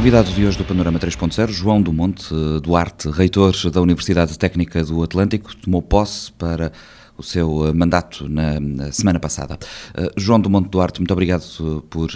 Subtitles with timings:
[0.00, 2.32] Convidado de hoje do Panorama 3.0, João do Monte
[2.62, 6.72] Duarte, reitor da Universidade Técnica do Atlântico, tomou posse para
[7.18, 9.58] o seu eh, mandato na, na semana passada.
[9.94, 11.44] Uh, João do Monte Duarte, muito obrigado
[11.90, 12.08] por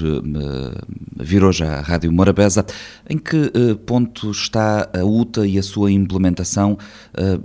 [1.21, 2.65] vir hoje à Rádio Morabeza.
[3.07, 3.53] Em que
[3.85, 6.79] ponto está a UTA e a sua implementação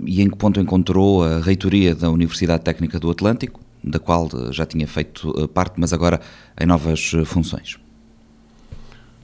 [0.06, 4.64] e em que ponto encontrou a reitoria da Universidade Técnica do Atlântico, da qual já
[4.64, 6.18] tinha feito parte, mas agora
[6.58, 7.78] em novas funções?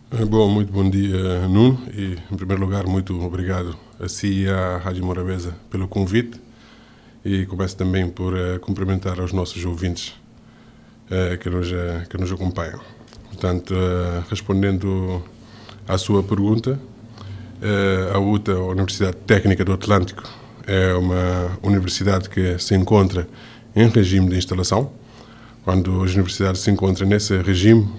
[0.08, 1.82] Bom, muito bom dia, Nuno.
[1.92, 6.40] E, em primeiro lugar, muito obrigado a si e à Rádio Morabeza pelo convite.
[7.24, 10.14] E começo também por uh, cumprimentar os nossos ouvintes
[11.10, 12.78] uh, que, nos, uh, que nos acompanham.
[13.24, 13.74] Portanto,
[14.30, 15.24] respondendo
[15.88, 16.78] à sua pergunta,
[18.14, 20.22] a UTA, a Universidade Técnica do Atlântico,
[20.68, 23.28] é uma universidade que se encontra
[23.74, 24.92] em regime de instalação.
[25.64, 27.92] Quando as universidades se encontram nesse regime,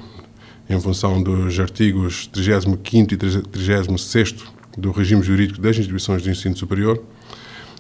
[0.70, 4.36] em função dos artigos 35 e 36
[4.78, 7.02] do regime jurídico das instituições de ensino superior.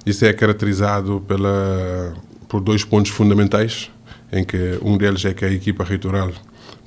[0.05, 2.13] Isso é caracterizado pela,
[2.47, 3.91] por dois pontos fundamentais,
[4.31, 6.31] em que um deles é que a equipa reitoral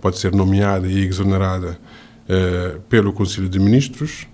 [0.00, 1.78] pode ser nomeada e exonerada
[2.28, 4.26] eh, pelo Conselho de Ministros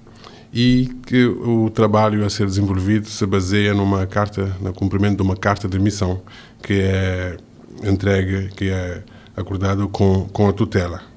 [0.52, 5.36] e que o trabalho a ser desenvolvido se baseia numa carta, no cumprimento de uma
[5.36, 6.22] carta de missão
[6.62, 7.36] que é
[7.82, 9.02] entregue, que é
[9.36, 11.15] acordado com, com a tutela.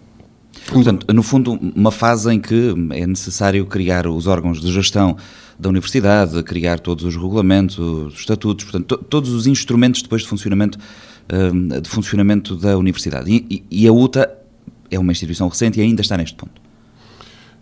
[0.68, 5.18] Portanto, no fundo, uma fase em que é necessário criar os órgãos de gestão
[5.58, 10.28] da universidade, criar todos os regulamentos, os estatutos, portanto, to, todos os instrumentos depois de
[10.28, 10.78] funcionamento,
[11.32, 13.30] hum, de funcionamento da universidade.
[13.32, 14.32] E, e, a UTA
[14.90, 16.62] é uma instituição recente e ainda está neste ponto.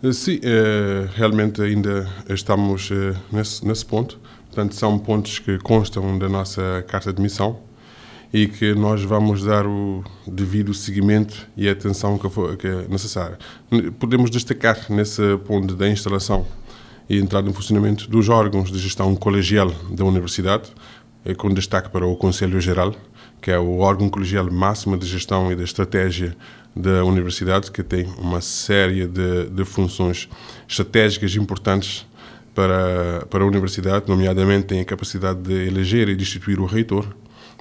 [0.04, 4.20] Eh, sim, é, realmente ainda estamos é, nesse, nesse ponto.
[4.46, 7.60] Portanto, são pontos que constam da nossa carta de missão
[8.34, 13.38] e que nós vamos dar o devido seguimento e atenção que, for, que é necessária.
[14.00, 16.46] Podemos destacar nesse ponto da instalação
[17.10, 20.70] e entrada em funcionamento dos órgãos de gestão colegial da universidade,
[21.24, 22.94] eh, com destaque para o Conselho Geral,
[23.42, 26.36] que é o órgão colegial máximo de gestão e de estratégia
[26.76, 30.28] da universidade, que tem uma série de, de funções
[30.68, 32.06] estratégicas importantes
[32.54, 37.08] para, para a universidade, nomeadamente tem a capacidade de eleger e destituir o reitor,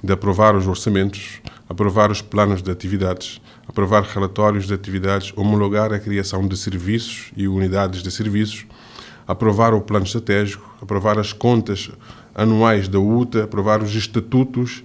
[0.03, 5.99] de aprovar os orçamentos, aprovar os planos de atividades, aprovar relatórios de atividades, homologar a
[5.99, 8.65] criação de serviços e unidades de serviços,
[9.27, 11.91] aprovar o plano estratégico, aprovar as contas
[12.33, 14.83] anuais da UTA, aprovar os estatutos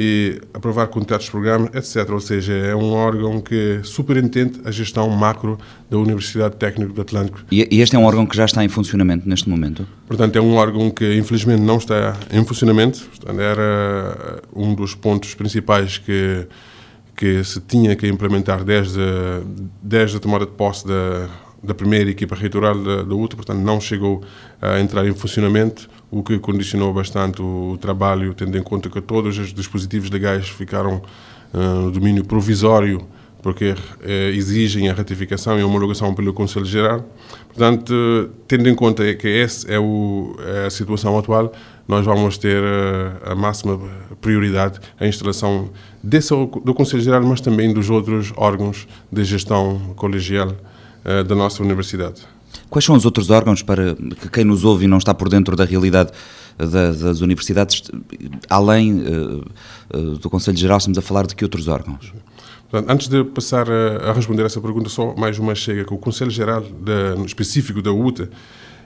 [0.00, 2.08] e aprovar contratos de programa, etc.
[2.10, 5.58] Ou seja, é um órgão que superintende a gestão macro
[5.90, 7.40] da Universidade Técnica do Atlântico.
[7.50, 9.84] E este é um órgão que já está em funcionamento neste momento?
[10.06, 13.00] Portanto, é um órgão que infelizmente não está em funcionamento.
[13.06, 16.46] Portanto, era um dos pontos principais que
[17.16, 19.00] que se tinha que implementar desde,
[19.82, 21.28] desde a tomada de posse da,
[21.60, 24.22] da primeira equipa reitoral da, da UTA, portanto não chegou
[24.62, 29.38] a entrar em funcionamento o que condicionou bastante o trabalho, tendo em conta que todos
[29.38, 31.02] os dispositivos legais ficaram
[31.52, 33.06] uh, no domínio provisório,
[33.42, 33.76] porque uh,
[34.32, 37.04] exigem a ratificação e a homologação pelo Conselho Geral.
[37.48, 41.52] Portanto, uh, tendo em conta que essa é, o, é, a situação atual,
[41.86, 42.62] nós vamos ter
[43.24, 43.80] a máxima
[44.20, 45.70] prioridade a instalação
[46.02, 50.54] desse, do Conselho Geral, mas também dos outros órgãos de gestão colegial
[51.26, 52.37] da nossa universidade.
[52.70, 55.56] Quais são os outros órgãos para que quem nos ouve e não está por dentro
[55.56, 56.12] da realidade
[56.56, 57.82] da, das universidades,
[58.48, 59.44] além uh,
[59.94, 62.12] uh, do Conselho Geral, estamos a falar de que outros órgãos?
[62.70, 66.30] Portanto, antes de passar a, responder essa pergunta, só mais uma chega que o Conselho
[66.30, 68.28] Geral de, específico da UTA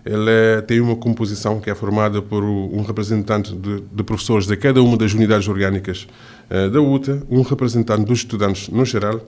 [0.04, 4.56] ele é, tem uma composição que é formada por um representante de, de professores de
[4.56, 6.08] cada uma das unidades orgânicas
[6.50, 9.20] uh, da UTA, um representante dos estudantes no geral,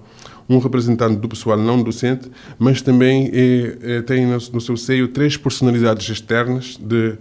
[0.49, 5.09] um representante do pessoal não docente, mas também é, é, tem no, no, seu seio
[5.09, 7.17] três personalidades externas de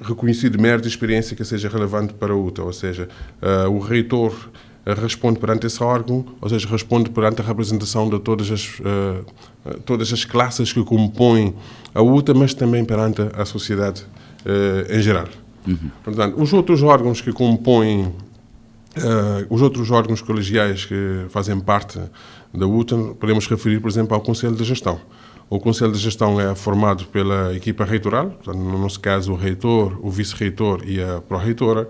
[0.00, 3.08] reconhecido mérito e experiência que seja relevante para a UTA, ou seja,
[3.40, 4.50] uh, o reitor
[4.86, 9.24] responde perante esse órgão, ou seja, responde perante a representação de todas as, uh,
[9.86, 11.54] todas as classes que compõem
[11.94, 14.02] a UTA, mas também perante a sociedade
[14.44, 15.28] uh, em geral.
[15.66, 15.90] Uhum.
[16.02, 21.98] Portanto, os outros órgãos que compõem, uh, os outros órgãos colegiais que fazem parte
[22.54, 25.00] da UTA, podemos referir, por exemplo, ao Conselho de Gestão.
[25.50, 29.98] O Conselho de Gestão é formado pela equipa reitoral, portanto, no nosso caso, o reitor,
[30.00, 31.88] o vice-reitor e a pró-reitora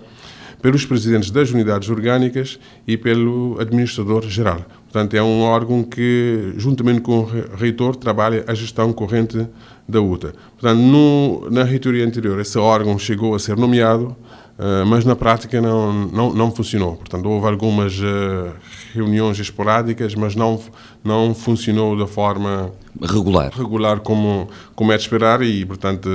[0.64, 4.64] pelos presidentes das unidades orgânicas e pelo administrador-geral.
[4.84, 9.46] Portanto, é um órgão que, juntamente com o reitor, trabalha a gestão corrente
[9.86, 10.32] da UTA.
[10.58, 14.16] Portanto, no, na reitoria anterior, esse órgão chegou a ser nomeado,
[14.58, 16.96] uh, mas na prática não, não, não funcionou.
[16.96, 18.52] Portanto, houve algumas uh,
[18.92, 20.60] reuniões esporádicas, mas não,
[21.02, 23.52] não funcionou da forma regular.
[23.52, 26.08] Regular como, como é de esperar e, portanto,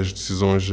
[0.00, 0.70] as decisões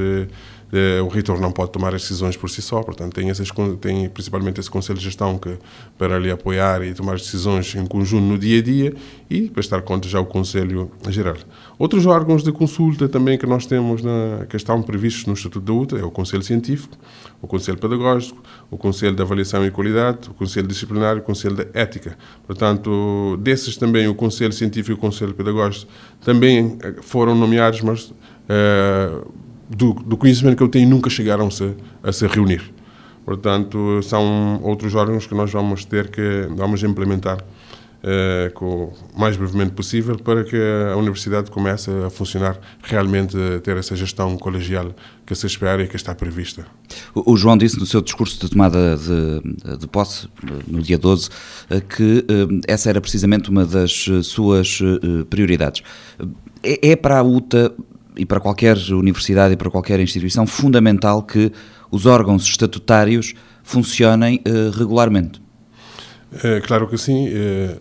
[1.04, 3.50] o reitor não pode tomar as decisões por si só, portanto tem, essas,
[3.82, 5.58] tem principalmente esse conselho de gestão que,
[5.98, 8.94] para lhe apoiar e tomar as decisões em conjunto no dia a dia
[9.30, 11.36] e para estar conta já o conselho geral.
[11.82, 15.74] Outros órgãos de consulta também que nós temos na, que estão previstos no Estatuto da
[15.74, 16.96] UTA é o Conselho Científico,
[17.42, 18.40] o Conselho Pedagógico,
[18.70, 22.16] o Conselho de Avaliação e Qualidade, o Conselho Disciplinar e o Conselho de Ética.
[22.46, 25.92] Portanto, desses também o Conselho Científico e o Conselho Pedagógico
[26.24, 29.28] também eh, foram nomeados, mas uh,
[29.68, 31.74] do, do, conhecimento que eu tenho, nunca chegaram-se
[32.04, 32.62] a se reunir.
[33.26, 37.44] Portanto, são outros órgãos que nós vamos ter que vamos implementar
[38.04, 40.56] eh, com, o mais brevemente possível para que
[40.92, 44.94] a universidade comece a funcionar realmente, a ter essa gestão colegial
[45.26, 46.66] que se espera e que está prevista.
[47.14, 50.28] O, o João disse no seu discurso de tomada de, de posse,
[50.68, 51.30] no dia 12,
[51.70, 54.80] eh, que eh, essa era precisamente uma das suas
[55.30, 55.84] prioridades.
[56.64, 57.74] É, é para a UTA
[58.16, 61.52] e para qualquer universidade e para qualquer instituição, fundamental que
[61.90, 63.34] os órgãos estatutários
[63.64, 65.42] funcionem uh, regularmente.
[66.44, 67.28] É, claro que sim.
[67.30, 67.78] É,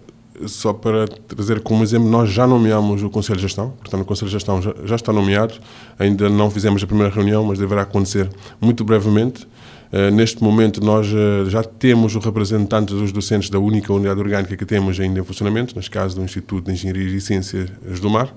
[0.47, 4.29] só para trazer como exemplo, nós já nomeamos o Conselho de Gestão, portanto, o Conselho
[4.29, 5.55] de Gestão já, já está nomeado,
[5.99, 8.29] ainda não fizemos a primeira reunião, mas deverá acontecer
[8.61, 9.47] muito brevemente.
[9.93, 14.57] Uh, neste momento, nós uh, já temos o representante dos docentes da única unidade orgânica
[14.57, 18.33] que temos ainda em funcionamento, neste caso do Instituto de Engenharia e Ciências do Mar,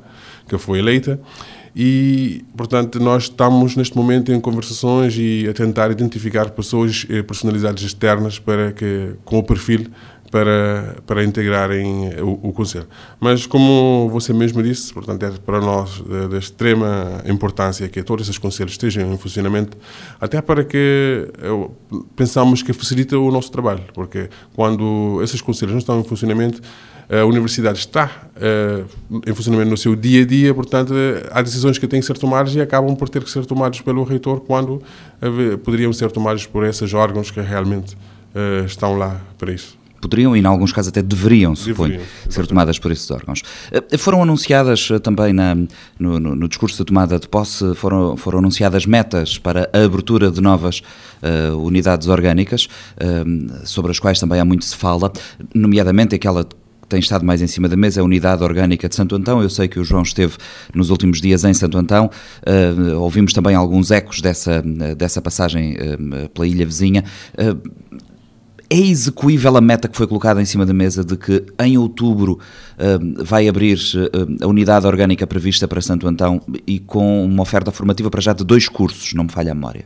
[0.47, 1.19] que foi eleita
[1.75, 7.83] e, portanto, nós estamos neste momento em conversações e a tentar identificar pessoas, eh, personalidades
[7.83, 9.87] externas para que, com o perfil
[10.33, 12.87] para, para integrarem o, o Conselho.
[13.19, 18.27] Mas, como você mesmo disse, portanto, é para nós de, de, extrema importância que todos
[18.27, 19.77] esses conselhos estejam em funcionamento,
[20.19, 21.29] até para que
[22.15, 26.59] pensamos que facilita o nosso trabalho, porque quando esses conselhos não estão em funcionamento,
[27.07, 30.95] a universidade está uh, em funcionamento no seu dia a dia, portanto,
[31.29, 34.03] há decisões que têm que ser tomadas e acabam por ter que ser tomadas pelo
[34.03, 34.81] reitor quando
[35.21, 40.35] uh, poderiam ser tomadas por esses órgãos que realmente uh, estão lá para isso poderiam
[40.35, 43.41] e, em alguns casos, até deveriam, suponho, ser tomadas por esses órgãos.
[43.97, 45.55] Foram anunciadas também na,
[45.99, 50.41] no, no, discurso de tomada de posse, foram, foram anunciadas metas para a abertura de
[50.41, 50.81] novas
[51.21, 52.67] uh, unidades orgânicas,
[52.97, 55.11] uh, sobre as quais também há muito se fala,
[55.53, 56.45] nomeadamente aquela
[56.93, 59.41] tem estado mais em cima da mesa é a Unidade Orgânica de Santo Antão.
[59.41, 60.35] Eu sei que o João esteve
[60.75, 62.09] nos últimos dias em Santo Antão.
[62.45, 64.61] Uh, ouvimos também alguns ecos dessa,
[64.95, 67.03] dessa passagem uh, pela ilha vizinha.
[67.33, 67.59] Uh,
[68.73, 72.39] é execuível a meta que foi colocada em cima da mesa de que em outubro
[73.23, 73.77] vai abrir
[74.41, 78.43] a unidade orgânica prevista para Santo Antão e com uma oferta formativa para já de
[78.43, 79.85] dois cursos, não me falha a memória?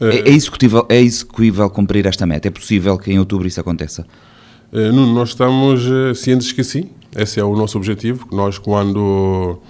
[0.00, 2.46] É, é, executível, é execuível cumprir esta meta?
[2.46, 4.06] É possível que em outubro isso aconteça?
[4.72, 5.82] Uh, Nuno, nós estamos
[6.16, 8.28] cientes que sim, esse é o nosso objetivo.
[8.30, 9.60] Nós, quando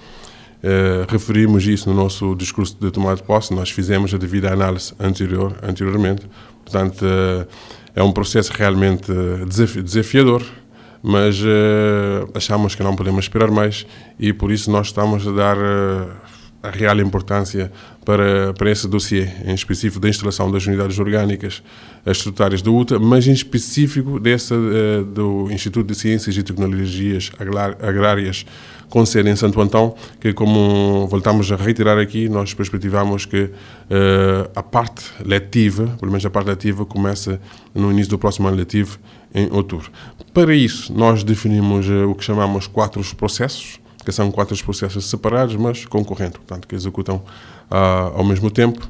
[1.07, 5.55] referimos isso no nosso discurso de tomada de posse, nós fizemos a devida análise anterior,
[5.63, 6.27] anteriormente.
[6.63, 7.03] Portanto,
[7.95, 9.11] é um processo realmente
[9.83, 10.43] desafiador,
[11.01, 11.41] mas
[12.33, 13.85] achamos que não podemos esperar mais
[14.19, 15.57] e por isso nós estamos a dar
[16.61, 17.71] a real importância
[18.03, 21.63] para, para esse dossiê, em específico da instalação das unidades orgânicas
[22.05, 27.31] estatutárias da UTA, mas em específico dessa uh, do Instituto de Ciências e Tecnologias
[27.81, 28.45] Agrárias
[28.89, 34.49] com sede em Santo Antão, que como voltamos a reiterar aqui, nós perspectivamos que uh,
[34.55, 37.39] a parte letiva, pelo menos a parte letiva, começa
[37.73, 38.97] no início do próximo ano letivo,
[39.33, 39.91] em outubro.
[40.33, 45.55] Para isso, nós definimos uh, o que chamamos quatro processos, que são quatro processos separados,
[45.55, 47.17] mas concorrentes, portanto, que executam
[47.69, 48.89] uh, ao mesmo tempo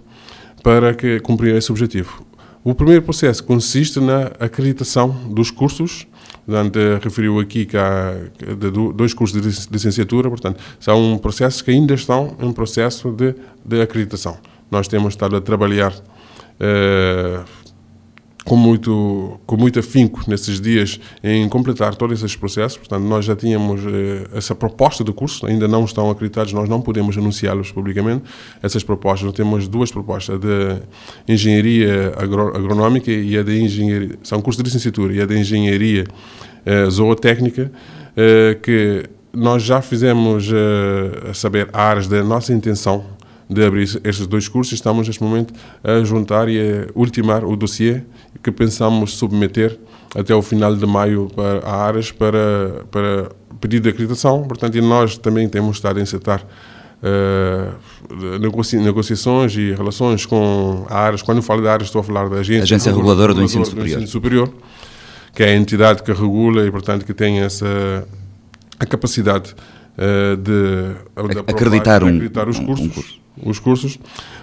[0.63, 2.25] para que cumprir esse objetivo.
[2.63, 6.05] O primeiro processo consiste na acreditação dos cursos,
[6.45, 8.13] portanto, referiu aqui que há
[8.93, 13.33] dois cursos de licenciatura, portanto, são processos que ainda estão em processo de,
[13.65, 14.37] de acreditação.
[14.69, 17.45] Nós temos estado a trabalhar uh,
[18.49, 22.79] com muito, com muito afinco nesses dias em completar todos esses processos.
[22.79, 26.81] Portanto, nós já tínhamos eh, essa proposta de curso, ainda não estão acreditados, nós não
[26.81, 28.23] podemos anunciá-los publicamente.
[28.63, 30.81] Essas propostas, nós temos duas propostas, de
[31.31, 36.05] engenharia agro, agronómica e a de engenharia, são cursos de licenciatura, e a de engenharia
[36.65, 37.71] eh, zootécnica,
[38.17, 43.18] eh, que nós já fizemos eh, saber áreas da nossa intenção
[43.49, 45.53] de abrir estes dois cursos, estamos neste momento
[45.83, 48.03] a juntar e a ultimar o dossiê
[48.43, 49.79] que pensamos submeter
[50.15, 54.43] até o final de maio para a Aras para, para pedido de acreditação.
[54.43, 56.45] Portanto, e nós também temos estado a encetar
[57.03, 61.23] uh, negocia negociações e relações com a Aras.
[61.23, 63.85] Quando eu falo da Aras, estou a falar da Agência, Agência Reguladora, do, Ensino, do
[63.85, 64.51] Ensino Superior,
[65.33, 68.07] que é a entidade que regula e, portanto, que tem essa
[68.79, 69.53] a capacidade
[70.37, 72.85] de, de acreditar, um, acreditar os cursos.
[72.85, 73.19] Um curso.
[73.43, 73.99] Os cursos.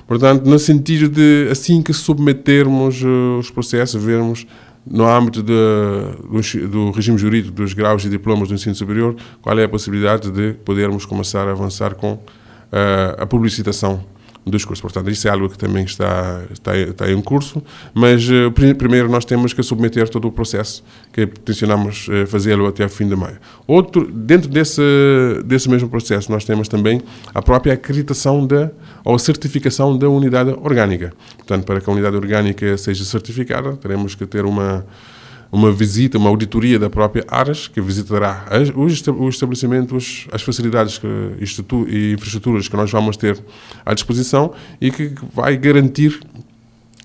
[0.07, 4.47] Portanto, no sentido de, assim que submetermos uh, os processos, vermos
[4.89, 9.59] no âmbito de, do, do, regime jurídico dos graus e diplomas do ensino superior, qual
[9.59, 12.21] é a possibilidade de podermos começar a avançar com uh,
[13.19, 14.05] a publicitação
[14.47, 14.81] dos cursos.
[14.81, 17.61] Portanto, isso é algo que também está, está, está em curso,
[17.93, 22.85] mas uh, primeiro nós temos que submeter todo o processo que tencionamos uh, fazê-lo até
[22.85, 23.39] o fim de maio.
[23.67, 24.81] Outro, dentro desse,
[25.45, 27.03] desse mesmo processo, nós temos também
[27.35, 28.71] a própria acreditação da,
[29.05, 31.13] ou certificação da unidade orgânica.
[31.37, 34.87] Portanto, para que a unidade orgânica seja certificada, teremos que ter uma
[35.57, 38.45] uma visita, uma auditoria da própria ARAS, que visitará
[38.77, 39.03] os
[39.35, 41.01] estabelecimentos, as facilidades
[41.89, 43.43] e infraestruturas que nós vamos ter
[43.85, 46.21] à disposição e que vai garantir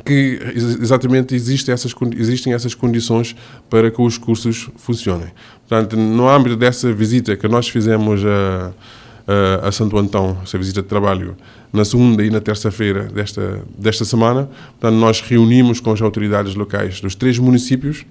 [0.04, 0.40] que
[0.82, 3.36] exatamente existem essas, existem essas condições
[3.70, 5.28] para que os cursos funcionem.
[5.68, 8.74] Portanto, no âmbito dessa visita que nós fizemos a
[9.22, 11.36] uh, a Santo Antão, essa visita de trabalho,
[11.72, 14.50] na segunda e na terça-feira desta, desta semana.
[14.80, 18.06] Portanto, nós reunimos com as autoridades locais dos três municípios,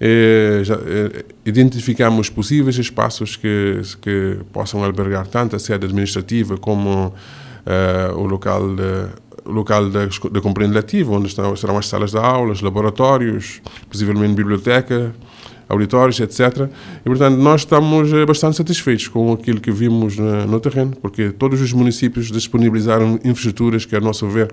[0.00, 7.06] eh, já, eh, identificamos possíveis espaços que, que possam albergar tanto a sede administrativa como
[7.08, 9.08] uh, o local de,
[9.44, 15.12] local da, da compreensão letiva, onde estão, serão as salas de aulas, laboratórios, possivelmente biblioteca,
[15.70, 16.68] auditórios, etc.
[17.00, 21.60] E, portanto, nós estamos eh, bastante satisfeitos com aquilo que vimos no terreno, porque todos
[21.60, 24.52] os municípios disponibilizaram infraestruturas que, a nosso ver,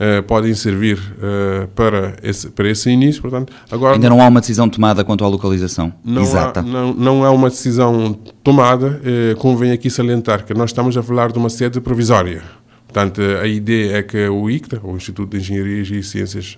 [0.00, 3.20] Uh, podem servir uh, para, esse, para esse início.
[3.20, 6.60] Portanto, agora, Ainda não há uma decisão tomada quanto à localização não exata?
[6.60, 8.98] Há, não, não há uma decisão tomada.
[9.04, 12.42] Uh, convém aqui salientar que nós estamos a falar de uma sede provisória.
[12.86, 16.56] Portanto, a ideia é que o ICTA, o Instituto de Engenharia e Ciências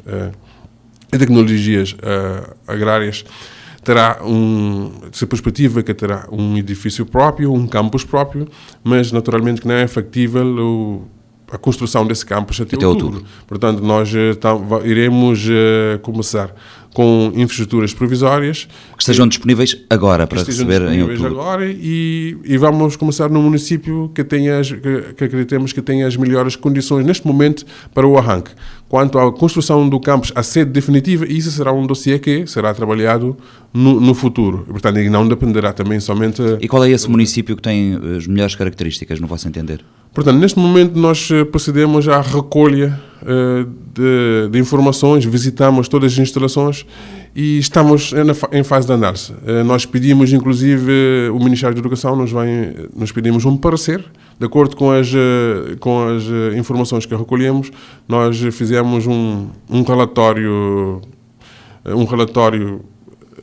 [1.12, 1.97] e Tecnologias
[2.66, 3.25] Agrárias,
[3.85, 8.49] terá um, se perspectiva que terá um edifício próprio, um campus próprio,
[8.83, 11.09] mas naturalmente que não é factível o,
[11.51, 13.19] a construção desse campus até, até outubro.
[13.19, 13.33] outubro.
[13.47, 14.53] Portanto, nós tá,
[14.85, 16.55] iremos uh, começar
[16.93, 18.69] com infraestruturas provisórias.
[18.97, 21.27] Que estejam disponíveis agora para receber em outubro.
[21.27, 26.17] agora e, e vamos começar num município que, tenha, que, que acreditemos que tenha as
[26.17, 28.51] melhores condições neste momento para o arranque.
[28.89, 33.37] Quanto à construção do campus, a sede definitiva, isso será um dossiê que será trabalhado
[33.73, 34.67] no, no futuro.
[34.69, 36.43] Portanto, não dependerá também somente...
[36.61, 39.83] E qual é esse município que tem as melhores características, no vosso entender?
[40.12, 43.64] Portanto, neste momento nós eh, procedemos à recolha uh,
[43.95, 46.85] de, de, informações, visitamos todas as instalações
[47.35, 48.12] e estamos
[48.52, 49.33] em fase de análise.
[49.33, 54.04] Uh, nós pedimos, inclusive, o Ministério da Educação nos, vem, nos pedimos um parecer,
[54.38, 55.11] de acordo com as,
[55.81, 56.25] com as
[56.59, 57.71] informações que recolhemos,
[58.07, 61.00] nós fizemos um, um relatório
[61.87, 62.81] um relatório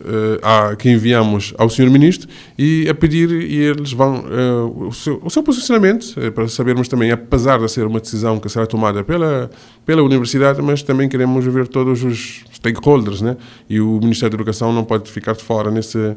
[0.01, 1.89] uh, a, que enviamos ao Sr.
[1.89, 6.47] Ministro e a pedir, e eles vão, uh, o, seu, o seu posicionamento, uh, para
[6.47, 9.49] sabermos também, apesar de ser uma decisão que será tomada pela,
[9.85, 13.37] pela Universidade, mas também queremos ver todos os stakeholders, né?
[13.69, 16.15] e o Ministério da Educação não pode ficar de fora nesse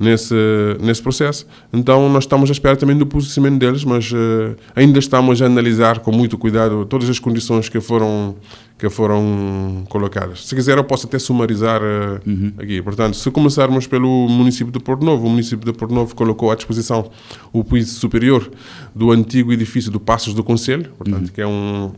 [0.00, 0.34] nesse,
[0.80, 1.46] nesse processo.
[1.70, 5.98] Então, nós estamos à espera também do posicionamento deles, mas uh, ainda estamos a analisar
[5.98, 8.34] com muito cuidado todas as condições que foram,
[8.78, 10.46] que foram colocadas.
[10.46, 12.52] Se quiser, eu posso até sumarizar uh, uhum.
[12.56, 12.80] aqui.
[12.80, 16.54] Portanto, se começarmos pelo município de Porto Novo, o município de Porto Novo colocou à
[16.54, 17.10] disposição
[17.52, 18.50] o piso superior
[18.94, 21.34] do antigo edifício do Passos do Conselho, portanto, uhum.
[21.34, 21.92] que é um,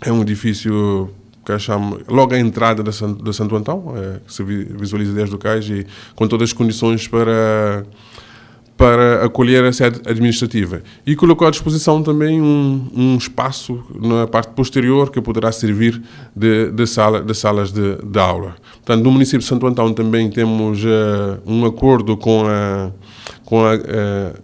[0.00, 1.10] é um edifício
[1.44, 5.34] que achamos logo à entrada da Santo, da Santo Antão, é, que se visualiza desde
[5.34, 7.84] o cais e com todas as condições para
[8.76, 10.82] para acolher a sede administrativa.
[11.06, 16.02] E colocou à disposição também um, um espaço na parte posterior que poderá servir
[16.34, 18.56] de, de, sala, de salas de, de, aula.
[18.84, 22.90] Portanto, no município de Santo Antão também temos uh, um acordo com a,
[23.44, 24.42] com a, uh,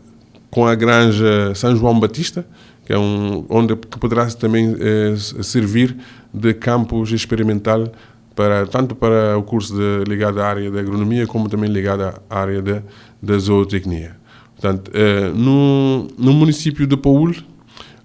[0.49, 2.47] com a Granja São João Batista,
[2.87, 5.97] que é um, onde que poderá também uh, servir
[6.33, 7.91] de campus experimental
[8.35, 12.39] para, tanto para o curso de, ligado à área da agronomia como também ligado à
[12.39, 12.83] área da,
[13.23, 14.17] da zootecnia.
[14.55, 17.35] Portanto, eh, no, no município de Paul,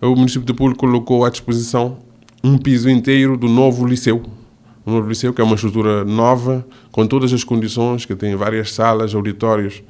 [0.02, 1.98] o município de Paul colocou à disposição
[2.44, 4.24] um piso inteiro do novo liceu.
[4.86, 8.72] O novo liceu, que é uma estrutura nova, com todas as condições, que tem várias
[8.72, 9.82] salas, auditórios,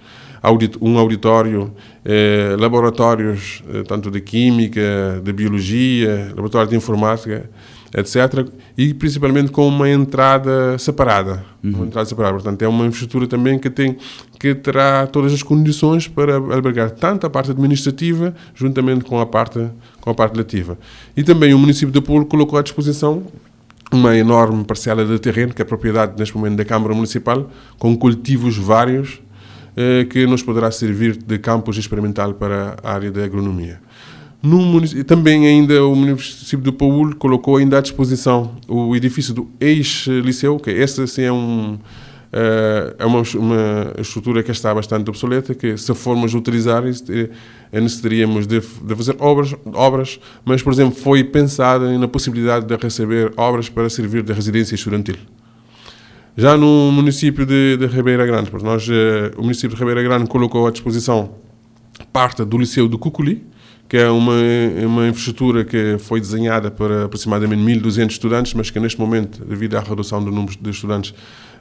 [0.42, 1.74] audit, um auditório,
[2.04, 7.50] eh, laboratórios, eh, tanto de química, de biologia, laboratório de informática,
[7.96, 8.48] etc.
[8.78, 11.46] E principalmente com uma entrada separada.
[11.64, 11.72] Uhum.
[11.72, 12.34] Uma entrada separada.
[12.34, 13.96] Portanto, é uma infraestrutura também que, tem,
[14.38, 19.68] que terá todas as condições para albergar tanto a parte administrativa, juntamente com a parte,
[20.02, 20.78] com a parte letiva.
[21.16, 23.24] E também o município de Polo colocou à disposição
[23.92, 28.58] uma enorme parcela de terreno, que é propriedade neste momento da Câmara Municipal, com cultivos
[28.58, 29.22] vários
[30.10, 33.82] que nos poderá servir de campus experimental para a área da agronomia.
[34.46, 40.58] No também ainda o município do Paúl colocou ainda à disposição o edifício do ex-liceu,
[40.58, 41.80] que esse assim, é um
[42.38, 47.30] eh, é uma, uma estrutura que está bastante obsoleta, que se formos utilizar, eh,
[47.72, 53.32] necessitaríamos de, de fazer obras, obras, mas, por exemplo, foi pensada na possibilidade de receber
[53.38, 55.16] obras para servir de residência estudantil.
[56.36, 60.68] Já no município de, de Ribeira Grande, nós, eh, o município de Ribeira Grande colocou
[60.68, 61.36] à disposição
[62.12, 63.55] parte do Liceu do Cuculi,
[63.88, 64.34] que é uma,
[64.86, 69.80] uma infraestrutura que foi desenhada para aproximadamente 1.200 estudantes, mas que neste momento, devido à
[69.80, 71.14] redução do número de estudantes,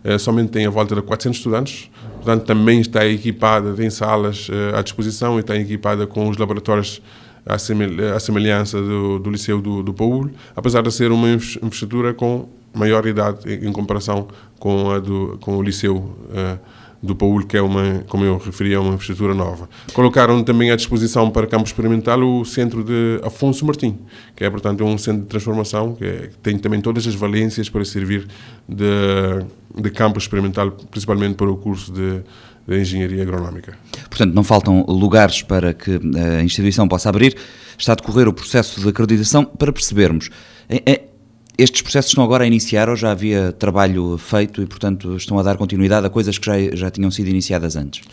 [0.02, 1.90] eh, somente tem a volta de 400 estudantes.
[2.16, 7.02] Portanto, também está equipada, tem salas eh, à disposição e está equipada com os laboratórios
[7.46, 13.06] à semelhança do, do Liceu do, do Paúl, apesar de ser uma infraestrutura com maior
[13.06, 14.28] idade em comparação
[14.58, 16.58] com, a do, com o Liceu uh,
[17.04, 19.68] do Paúl, que é uma, como eu referi, é uma infraestrutura nova.
[19.92, 23.98] Colocaram também à disposição para campo experimental o centro de Afonso Martim,
[24.34, 27.68] que é, portanto, um centro de transformação que, é, que tem também todas as valências
[27.68, 28.26] para servir
[28.68, 32.22] de, de campo experimental, principalmente para o curso de,
[32.66, 33.76] Engenharia Agronómica.
[34.08, 36.00] Portanto, não faltam lugares para que
[36.38, 37.36] a instituição possa abrir.
[37.76, 40.30] Está a decorrer o processo de acreditação para percebermos.
[41.56, 45.42] Estes processos estão agora a iniciar ou já havia trabalho feito e, portanto, estão a
[45.42, 48.04] dar continuidade a coisas que já, já tinham sido iniciadas antes?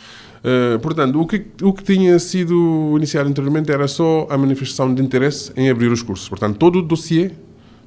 [0.44, 5.02] Uh, portanto, o que, o que tinha sido iniciado anteriormente era só a manifestação de
[5.02, 6.30] interesse em abrir os cursos.
[6.30, 7.32] Portanto, todo o dossiê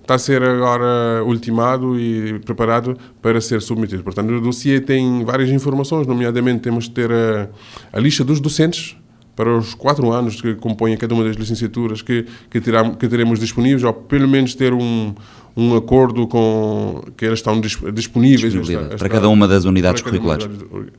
[0.02, 4.02] está a ser agora ultimado e preparado para ser submetido.
[4.02, 7.48] Portanto, o dossiê tem várias informações, nomeadamente temos de ter a,
[7.92, 8.96] a lista dos docentes
[9.36, 13.38] para os quatro anos que compõem cada uma das licenciaturas que, que, terá, que teremos
[13.38, 15.14] disponíveis, ou pelo menos ter um,
[15.56, 18.54] um acordo com que elas estão disponíveis
[18.98, 20.48] para cada uma das unidades curriculares.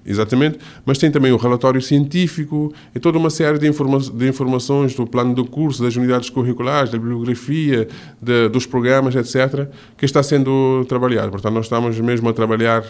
[0.06, 4.95] exatamente, mas tem também o relatório científico e toda uma série de, informa de informações
[4.95, 7.88] do plano do curso, das unidades curriculares, da bibliografia,
[8.21, 9.67] de, dos programas, etc.,
[9.98, 11.32] que está sendo trabalhado.
[11.32, 12.84] Portanto, nós estamos mesmo a trabalhar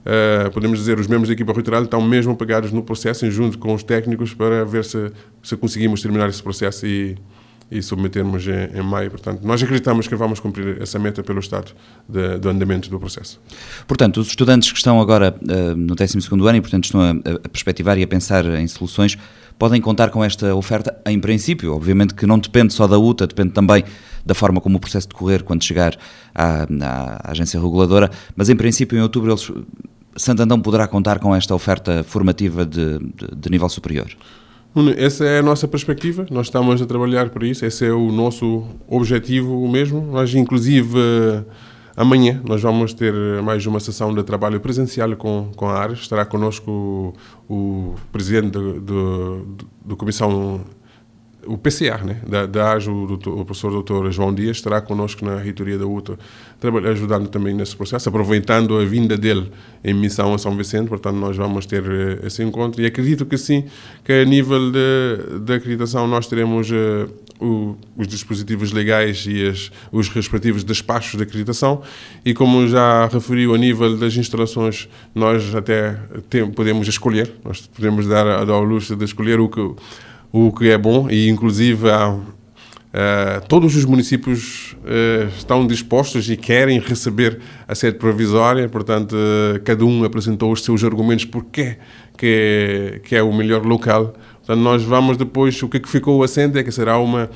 [0.00, 3.58] Uh, podemos dizer, os membros da equipa territorial estão mesmo pegados no processo, em junto
[3.58, 7.16] com os técnicos, para ver se, se conseguimos terminar esse processo e,
[7.70, 9.10] e submetermos em, em, maio.
[9.10, 11.72] Portanto, nós acreditamos que vamos cumprir essa meta pelo Estado
[12.08, 13.40] de, do andamento do processo.
[13.86, 17.48] Portanto, os estudantes que estão agora uh, no 12 ano e, portanto, estão a, a
[17.48, 19.18] perspectivar e a pensar em soluções,
[19.58, 21.74] podem contar com esta oferta em princípio.
[21.74, 23.84] Obviamente que não depende só da UTA, depende também
[24.24, 25.96] da forma como o processo decorrer quando chegar
[26.34, 29.50] à, à, agência reguladora, mas em princípio em outubro eles,
[30.16, 34.08] Santandão poderá contar com esta oferta formativa de, de, de nível superior?
[34.96, 38.64] Essa é a nossa perspectiva, nós estamos a trabalhar por isso, esse é o nosso
[38.86, 40.02] objetivo mesmo.
[40.12, 40.98] Nós, inclusive,
[41.98, 46.00] amanhã nós vamos ter mais uma sessão de trabalho presencial com, com a ARES.
[46.00, 48.56] Estará connosco o, o presidente
[49.84, 50.64] da Comissão
[51.48, 55.36] o PCR, né, da, da o, doutor, o professor doutor João Dias, estará connosco na
[55.36, 56.18] reitoria da UTA,
[56.90, 59.50] ajudando também nesse processo, aproveitando a vinda dele
[59.82, 62.82] em missão a São Vicente, portanto nós vamos ter uh, esse encontro.
[62.82, 63.64] E acredito que sim,
[64.04, 67.08] que a nível de, de acreditação nós teremos uh,
[67.40, 71.82] o, os dispositivos legais e as, os respectivos despachos de acreditação
[72.24, 75.98] e como já referiu a nível das instalações nós até
[76.28, 79.60] tem, podemos escolher, nós podemos dar, dar ao luxo de escolher o que
[80.32, 86.36] o que é bom e inclusive há, uh, todos os municípios uh, estão dispostos e
[86.36, 91.78] querem receber a sede provisória, portanto uh, cada um apresentou os seus argumentos porque
[92.16, 94.14] que que é o melhor local.
[94.48, 97.28] Portanto nós vamos depois, o que, é que ficou assente é que será uma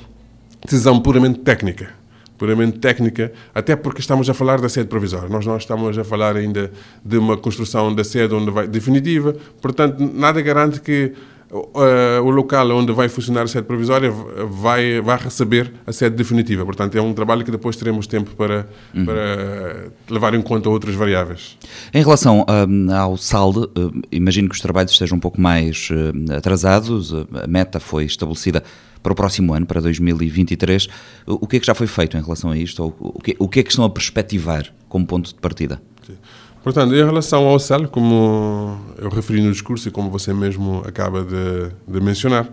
[0.65, 2.01] decisão puramente técnica
[2.39, 5.29] puramente técnica, até porque estamos a falar da sede provisória.
[5.29, 6.73] Nós não estamos a falar ainda
[7.05, 11.13] de uma construção da sede onde vai definitiva, portanto, nada garante que
[11.53, 16.65] o local onde vai funcionar a sede provisória vai, vai receber a sede definitiva.
[16.65, 19.05] Portanto, é um trabalho que depois teremos tempo para, uhum.
[19.05, 21.59] para levar em conta outras variáveis.
[21.93, 25.91] Em relação um, ao SALDE, uh, imagino que os trabalhos estejam um pouco mais
[26.35, 27.13] atrasados.
[27.13, 28.63] A meta foi estabelecida
[29.03, 30.89] para o próximo ano, para 2023.
[31.27, 32.95] O que é que já foi feito em relação a isto?
[32.99, 35.83] O que, o que é que estão a perspectivar como ponto de partida?
[36.07, 36.15] Sim.
[36.63, 41.23] Portanto, em relação ao CEL, como eu referi no discurso e como você mesmo acaba
[41.23, 42.49] de, de mencionar,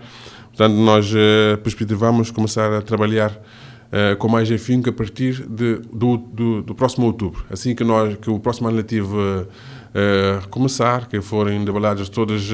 [0.48, 6.18] portanto, nós uh, perspectivamos começar a trabalhar uh, com mais afinco a partir de, do,
[6.18, 7.46] do, do, próximo outubro.
[7.52, 12.50] Assim que, nós, que o próximo ano letivo uh, começar, que forem debaladas todas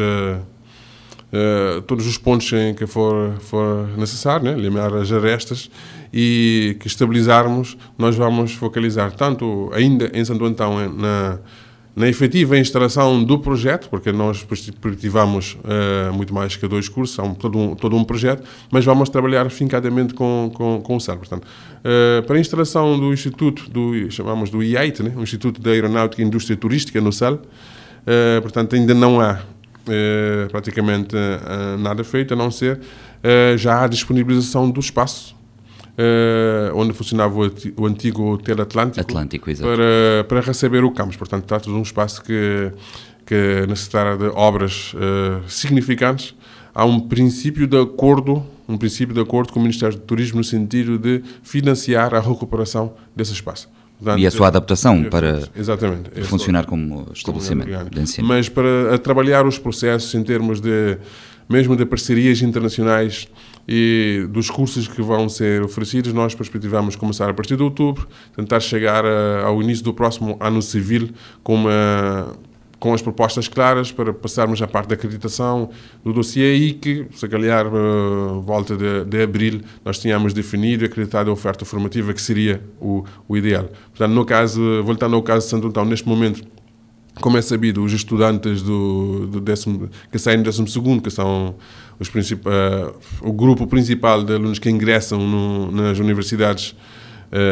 [1.34, 4.82] Uh, todos os pontos em que for, for necessário, né?
[5.02, 5.70] as arestas
[6.14, 11.40] e que estabilizarmos, nós vamos focalizar tanto ainda em Santo Antão, na,
[11.96, 17.22] na efetiva instalação do projeto, porque nós perspectivamos uh, muito mais que dois cursos, é
[17.22, 21.18] um, todo, um, todo um projeto, mas vamos trabalhar fincadamente com, com, com o CEL.
[21.18, 25.14] Portanto, uh, para a instalação do Instituto, do, chamamos do IAIT, né?
[25.16, 29.40] o Instituto de Aeronáutica e Indústria Turística no CEL, uh, portanto, ainda não há
[30.52, 31.15] praticamente
[31.80, 32.80] nada feito, a não ser
[33.58, 35.36] já a disponibilização do espaço
[35.95, 41.15] uh, onde funcionava o, o antigo Hotel Atlântico, Atlântico para, para receber o campus.
[41.15, 42.71] Portanto, trata de um espaço que,
[43.26, 46.36] que necessitará de obras uh, significantes.
[46.74, 50.43] Há um princípio de acordo, um princípio de acordo com o Ministério do Turismo no
[50.43, 53.69] sentido de financiar a recuperação desse espaço.
[53.98, 58.28] Portanto, e a sua adaptação é, para exatamente, funcionar como estabelecimento de ensino.
[58.28, 60.98] Mas para trabalhar os processos em termos de,
[61.48, 63.28] mesmo de parcerias internacionais,
[63.68, 68.60] e dos cursos que vão ser oferecidos, nós perspectivamos começar a partir de outubro, tentar
[68.60, 71.10] chegar a, ao início do próximo ano civil
[71.44, 72.36] com, uma,
[72.86, 75.71] com as propostas claras para passarmos a parte da acreditação
[76.04, 80.86] do dossiê e que, se calhar, uh, volta de, de abril, nós tínhamos definido e
[80.86, 83.67] acreditado a oferta formativa que seria o, o ideal.
[83.89, 86.48] Portanto, no caso, voltando ao caso de Santo Antão, neste momento,
[87.19, 91.56] como é sabido, os estudantes do, do décimo, que saem do décimo segundo, que são
[92.00, 96.76] os uh, o grupo principal de alunos que ingressam no, nas universidades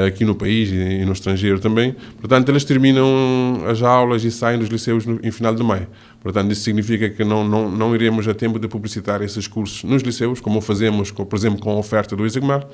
[0.08, 1.96] aqui no país e, no estrangeiro também.
[2.20, 5.88] Portanto, eles terminam as aulas e saem dos liceus no, em final de maio.
[6.22, 10.02] Portanto, isso significa que não, não, não iremos a tempo de publicitar esses cursos nos
[10.02, 12.66] liceus, como fazemos, por exemplo, com a oferta do ISEGMAR.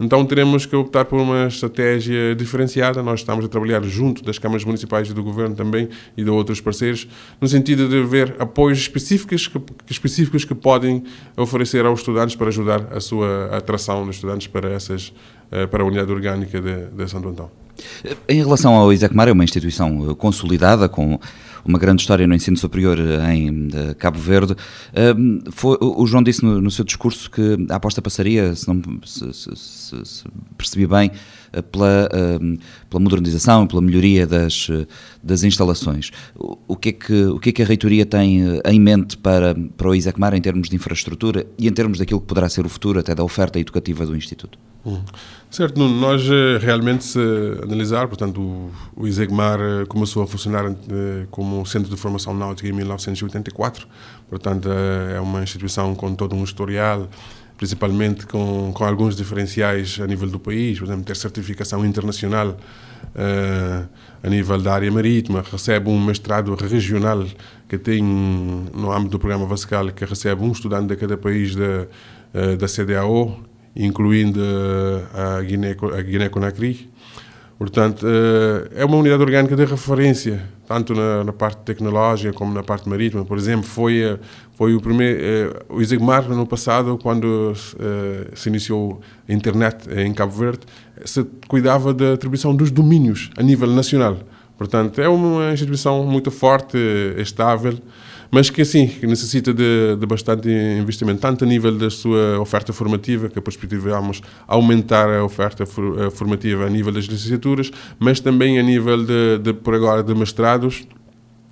[0.00, 3.00] Então, teremos que optar por uma estratégia diferenciada.
[3.02, 6.60] Nós estamos a trabalhar junto das câmaras municipais e do governo também e de outros
[6.60, 7.06] parceiros,
[7.40, 11.04] no sentido de ver apoios específicos que, específicos que podem
[11.36, 15.37] oferecer aos estudantes para ajudar a sua atração dos estudantes para, essas, eh,
[15.70, 17.50] para a unidade orgânica de, de Santo Antão.
[18.28, 21.18] Em relação ao ISECMAR, é uma instituição consolidada, com
[21.64, 22.98] uma grande história no ensino superior
[23.30, 24.56] em Cabo Verde.
[25.52, 29.32] Foi, o João disse no, no, seu discurso que a aposta passaria, se, não, se,
[29.32, 30.24] se, se
[30.56, 31.10] percebi bem,
[31.52, 32.08] eh, pela,
[32.88, 34.68] pela modernização, pela melhoria das,
[35.22, 36.10] das instalações.
[36.36, 39.54] O que, é que, o que é que a reitoria tem eh, em mente para,
[39.76, 42.68] para o ISECMAR em termos de infraestrutura e em termos daquilo que poderá ser o
[42.68, 44.58] futuro até da oferta educativa do Instituto?
[45.50, 47.18] Certo, nós eh, realmente se
[47.62, 52.72] analisar, portanto, o, ISEGMAR eh, começou a funcionar eh, como centro de formação náutica em
[52.72, 53.88] 1984,
[54.28, 57.08] portanto é uma instituição com todo um historial,
[57.56, 62.56] principalmente com, com alguns diferenciais a nível do país, por exemplo, ter certificação internacional
[64.22, 67.24] a nível da área marítima, recebe um mestrado regional
[67.68, 71.86] que tem, no âmbito do programa Vascal, que recebe um estudante de cada país da,
[72.56, 74.40] da CDAO, incluindo
[75.14, 75.42] a
[76.02, 76.90] Guiné-Conakry.
[77.58, 82.62] Portanto, eh, é uma unidade orgânica de referência, tanto na, na, parte tecnológica como na
[82.62, 83.24] parte marítima.
[83.24, 84.16] Por exemplo, foi, eh,
[84.56, 87.52] foi o primeiro, eh, o ISEGMAR, no passado, quando
[88.34, 90.60] se iniciou a internet em Cabo Verde,
[91.04, 94.18] se cuidava da atribuição dos domínios a nível nacional.
[94.56, 96.78] Portanto, é uma instituição muito forte,
[97.16, 97.76] estável,
[98.30, 102.72] mas que assim que necessita de, de, bastante investimento, tanto a nível da sua oferta
[102.72, 108.62] formativa, que perspectivamos aumentar a oferta for, formativa a nível das licenciaturas, mas também a
[108.62, 110.86] nível de, de por agora, de mestrados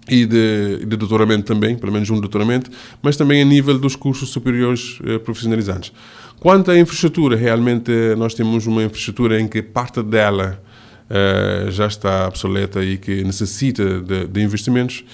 [0.09, 2.71] e de, de, doutoramento também, pelo menos um doutoramento,
[3.03, 5.93] mas também a nível dos cursos superiores eh, profissionalizantes.
[6.39, 10.63] Quanto à infraestrutura, realmente nós temos uma infraestrutura em que parte dela
[11.09, 15.05] Uh, já está obsoleta e que necessita de, de investimentos,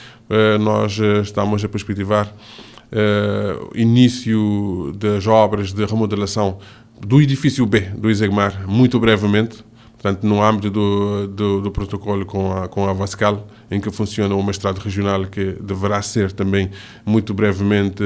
[0.61, 2.33] nós uh, estamos a perspectivar
[3.75, 6.59] início das obras de remodelação
[7.01, 12.53] do edifício B do Isegmar muito brevemente, portanto, no âmbito do, do, do, protocolo com
[12.53, 16.71] a, com a Vascal, em que funciona o mestrado regional, que deverá ser também
[17.05, 18.05] muito brevemente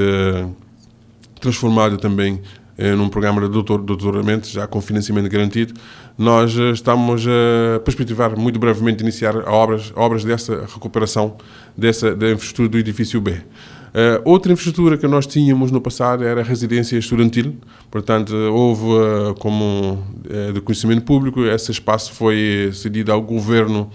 [1.40, 2.40] transformado também
[2.78, 5.74] num programa de doutor, doutoramento, já com financiamento garantido,
[6.18, 11.36] nós eh, estamos a perspectivar muito brevemente iniciar obras, obras dessa recuperação
[11.76, 13.32] dessa, da infraestrutura do edifício B.
[13.32, 17.56] Uh, outra infraestrutura que nós tínhamos no passado era a residência estudantil,
[17.90, 23.90] portanto, houve, uh, como uh, de conhecimento público, esse espaço foi cedido ao governo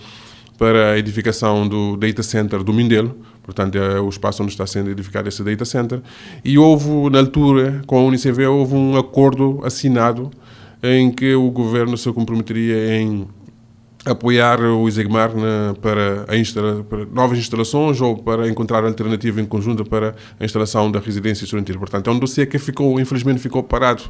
[0.58, 4.90] para a edificação do data center do Mindelo, portanto, é o espaço onde está sendo
[4.90, 6.02] edificado esse data center,
[6.44, 10.32] e houve, na altura, com a Unicv, houve um acordo assinado
[10.84, 13.28] em que o governo se comprometeria em
[14.06, 19.86] apoiar o ISEGMAR na, para, instala, para, novas instalações ou para encontrar alternativa em conjunto
[19.86, 21.78] para a instalação da residência estudantil.
[21.78, 24.04] Portanto, é um dossiê que ficou, infelizmente, ficou parado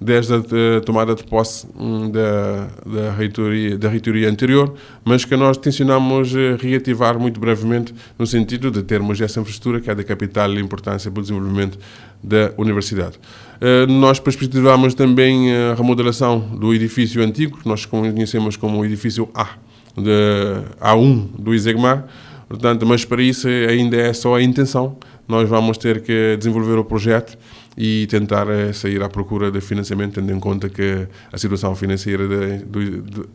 [0.00, 5.56] desde a tomada de posse hum, da, da, reitoria, da reitoria anterior, mas que nós
[5.56, 10.52] tencionamos eh, reativar muito brevemente no sentido de termos essa infraestrutura que é da capital
[10.54, 11.78] importância para o desenvolvimento
[12.22, 13.18] da universidade.
[13.56, 19.28] Uh, nós perspectivamos também a remodelação do edifício antigo, que nós conhecemos como o edifício
[19.34, 19.48] A,
[19.96, 22.06] de A1 do ISEGMAR,
[22.48, 24.96] Portanto, mas para isso ainda é só a intenção.
[25.26, 27.36] Nós vamos ter que desenvolver o projeto
[27.76, 32.26] e tentar eh, sair à procura de financiamento, tendo em conta que a situação financeira
[32.26, 32.36] da,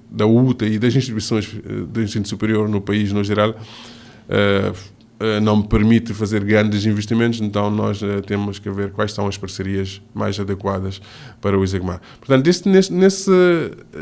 [0.09, 4.91] da UTA e das instituições eh, do ensino superior no país no geral uh,
[5.39, 10.39] não permite fazer grandes investimentos, então nós temos que ver quais são as parcerias mais
[10.39, 10.99] adequadas
[11.39, 12.01] para o ISEGMAR.
[12.19, 12.91] Portanto, nesse,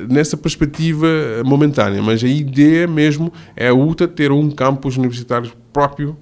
[0.07, 1.07] nessa perspectiva
[1.43, 6.15] momentânea, mas a ideia mesmo é a UTA ter um campus universitário próprio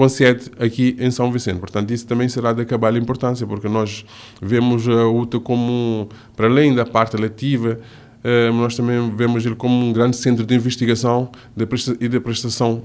[0.00, 1.58] com sede aqui em São Vicente.
[1.58, 4.02] Portanto, isso também será de acabar importância, porque nós
[4.40, 7.78] vemos a UTA como, para além da parte letiva,
[8.24, 11.30] eh, nós também vemos ele como um grande centro de investigação
[12.00, 12.82] e de prestação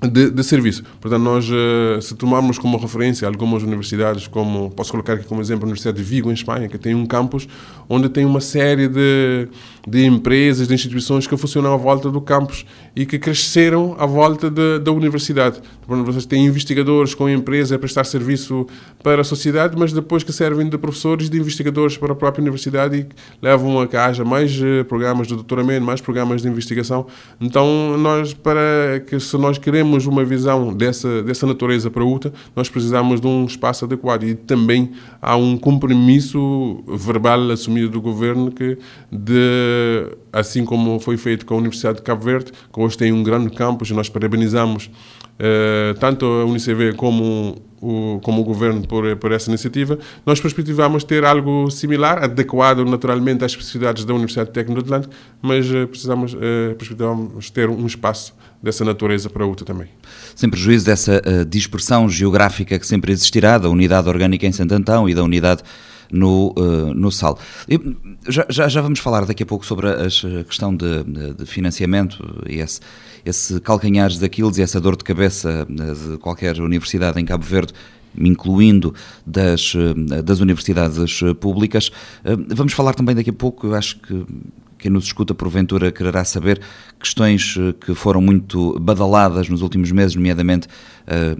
[0.00, 0.84] de, de, serviço.
[1.00, 5.64] Portanto, nós, eh, se tomarmos como referência algumas universidades, como posso colocar aqui como exemplo
[5.64, 7.48] a Universidade de Vigo, em Espanha, que tem um campus
[7.88, 9.48] onde tem uma série de,
[9.88, 14.50] de empresas, de instituições que funcionam à volta do campus e que cresceram à volta
[14.50, 15.60] de, da universidade.
[15.86, 18.66] Vocês têm investigadores com empresas a prestar serviço
[19.02, 22.42] para a sociedade, mas depois que servem de professores e de investigadores para a própria
[22.42, 23.06] universidade e
[23.40, 27.06] levam a que haja mais eh, programas de doutoramento, mais programas de investigação.
[27.40, 32.32] Então, nós, para que se nós queremos uma visão dessa, dessa natureza para a UTA,
[32.54, 34.90] nós precisamos de um espaço adequado e também
[35.22, 38.76] há um compromisso verbal assumido do governo que
[39.10, 39.77] de
[40.32, 43.50] assim como foi feito com a Universidade de Cabo Verde, que hoje tem um grande
[43.50, 44.90] campus, nós parabenizamos
[45.38, 51.04] eh, tanto a UNICV como o, como o governo por, por essa iniciativa, nós perspectivamos
[51.04, 56.34] ter algo similar, adequado naturalmente às especificidades da Universidade Técnica do Atlântico, mas uh, precisamos,
[56.76, 59.86] perspectivamos ter um espaço dessa natureza para UTA também.
[60.34, 65.14] Sem prejuízo dessa dispersão geográfica que sempre existirá, da unidade orgânica em Santo Antão e
[65.14, 65.62] da unidade
[66.10, 67.38] no, uh, no SAL.
[68.28, 72.58] Já, já, já, vamos falar daqui a pouco sobre a, questão de, de, financiamento e
[72.58, 72.80] esse,
[73.24, 77.72] esse calcanhares daqueles e essa dor de cabeça eh, de qualquer universidade em Cabo Verde
[78.16, 78.94] incluindo
[79.26, 81.90] das, eh, das universidades públicas.
[82.48, 84.24] Vamos falar também daqui a pouco, eu acho que
[84.78, 86.60] quem nos escuta porventura quererá saber
[86.98, 90.68] questões eh, que foram muito badaladas nos últimos meses, nomeadamente
[91.06, 91.36] eh,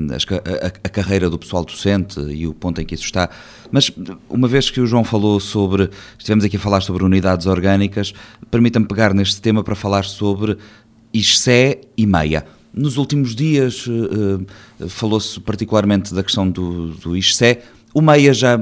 [0.83, 3.31] a, carreira do pessoal docente e o ponto em que isso está.
[3.71, 3.91] Mas
[4.29, 8.13] uma vez que o João falou sobre, estivemos aqui a falar sobre unidades orgânicas,
[8.51, 10.59] permita-me pegar neste tema para falar sobre
[11.13, 12.45] ISCE e MEIA.
[12.73, 17.17] Nos últimos dias uh, falou-se particularmente da questão do, do
[17.95, 18.59] o Meia já,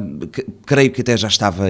[0.65, 1.65] creio que até já estava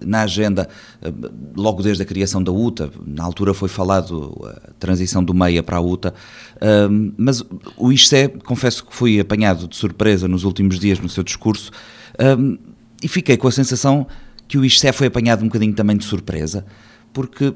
[0.00, 0.68] na agenda
[1.00, 1.12] eh,
[1.56, 5.78] logo desde a criação da UTA, na altura foi falado a transição do Meia para
[5.78, 6.12] a UTA,
[6.60, 7.42] ehm, mas
[7.76, 11.70] o ISCE, confesso que fui apanhado de surpresa nos últimos dias no seu discurso
[12.18, 12.56] ehm,
[13.02, 14.06] e fiquei com a sensação
[14.46, 16.64] que o ISCE foi apanhado um bocadinho também de surpresa,
[17.12, 17.54] porque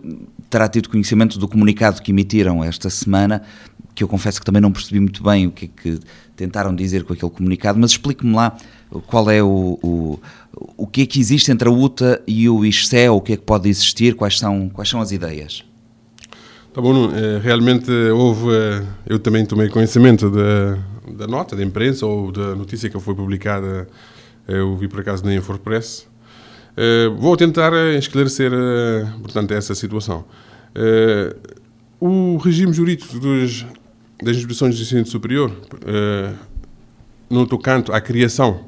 [0.49, 3.43] terá tido conhecimento do comunicado que emitiram esta semana,
[4.03, 6.01] que eu confesso que também não percebi muito bem o que é que
[6.35, 8.57] tentaram dizer com aquele comunicado, mas explique-me lá
[9.07, 10.21] qual é o, o,
[10.77, 13.45] o que é que existe entre a UTA e o ISCE, o que é que
[13.45, 15.65] pode existir, quais são, quais são as ideias?
[16.75, 20.79] Tá bom, eh, realmente houve, eh, eu também tomei conhecimento da,
[21.13, 23.87] da nota da imprensa ou da notícia que foi publicada,
[24.49, 26.11] eh, eu vi por acaso na Infopress.
[27.19, 28.51] Vou tentar esclarecer,
[29.21, 30.25] portanto, essa situação.
[32.01, 33.67] O regime jurídico dos,
[34.23, 35.53] das instituições de ensino superior,
[37.33, 38.61] no tocante à criação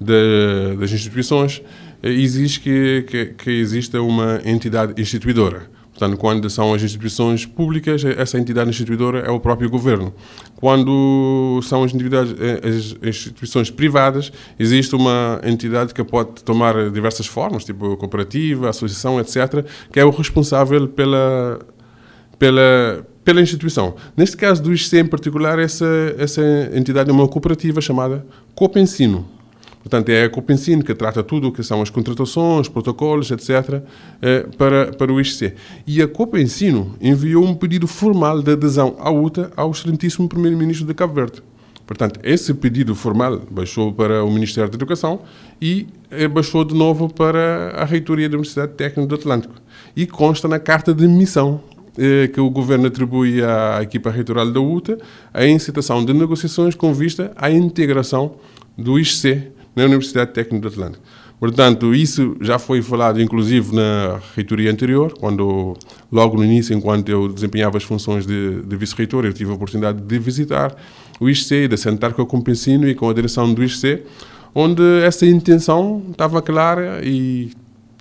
[0.00, 1.62] de, das instituições,
[2.02, 5.70] eh, exige que, que, que exista uma entidade instituidora.
[5.90, 10.14] Portanto, quando são as instituições públicas, essa entidade instituidora é o próprio governo.
[10.56, 17.64] Quando são as, eh, as instituições privadas, existe uma entidade que pode tomar diversas formas,
[17.64, 21.60] tipo cooperativa, associação, etc., que é o responsável pela,
[22.38, 23.94] pela, pela instituição.
[24.16, 25.86] Neste caso do ICC em particular, essa,
[26.18, 26.42] essa
[26.74, 29.24] entidade é uma cooperativa chamada Copensino.
[29.84, 33.82] Portanto, é a Copensino que trata tudo o que são as contratações, protocolos, etc.,
[34.20, 35.54] eh, para, para o ISC.
[35.86, 40.92] E a Copensino enviou um pedido formal de adesão à UTA ao excelentíssimo Primeiro-Ministro de
[40.92, 41.40] Cabo Verde.
[41.86, 45.20] Portanto, esse pedido formal baixou para o Ministério da Educação
[45.62, 49.54] e eh, baixou de novo para a Reitoria da Universidade Técnica do Atlântico.
[49.94, 51.60] E consta na carta de missão
[52.32, 54.98] que o Governo atribui à equipa reitoral da UTA
[55.32, 58.36] a incitação de negociações com vista à integração
[58.76, 61.04] do ISC na Universidade Técnica do Atlântico.
[61.40, 65.74] Portanto, isso já foi falado, inclusive, na reitoria anterior, quando,
[66.12, 70.02] logo no início, enquanto eu desempenhava as funções de, de vice-reitor, eu tive a oportunidade
[70.02, 70.76] de visitar
[71.18, 74.02] o ICC, de sentar com a Compensino e com a direção do ICC,
[74.54, 77.50] onde essa intenção estava clara e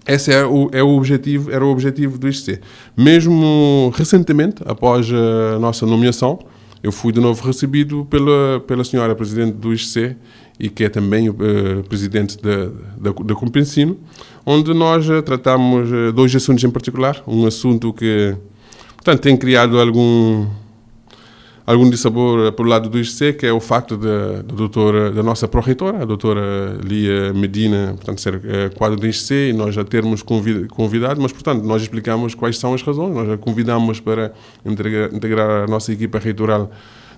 [0.07, 2.59] esse é o, é o objetivo, era o objetivo do ICC.
[2.95, 6.39] Mesmo recentemente, após a nossa nomeação,
[6.81, 10.15] eu fui de novo recebido pela, pela senhora presidente do ICC
[10.59, 13.97] e que é também o uh, presidente da, da, Compensino,
[14.45, 15.21] onde nós uh,
[15.89, 17.23] uh, dois assuntos em particular.
[17.25, 18.35] Um assunto que,
[18.97, 20.47] portanto, tem criado algum
[21.71, 25.47] algum dissabor por lado do ICC, que é o facto da, da doutora, da nossa
[25.47, 30.23] pró-reitora, a doutora Lia Medina, portanto, ser é, quadro do ICC e nós já termos
[30.23, 34.33] convidado, mas, portanto, nós explicamos quais são as razões, nós a convidamos para
[34.65, 36.71] integrar, integrar a nossa equipa reitoral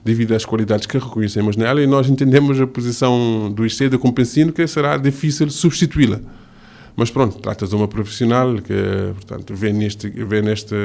[0.03, 4.51] devido às qualidades que reconhecemos nela e nós entendemos a posição do ICC da Compensino
[4.51, 6.19] que será difícil substituí-la.
[6.93, 10.75] Mas pronto, trata-se de uma profissional que, portanto, vê neste, vê neste,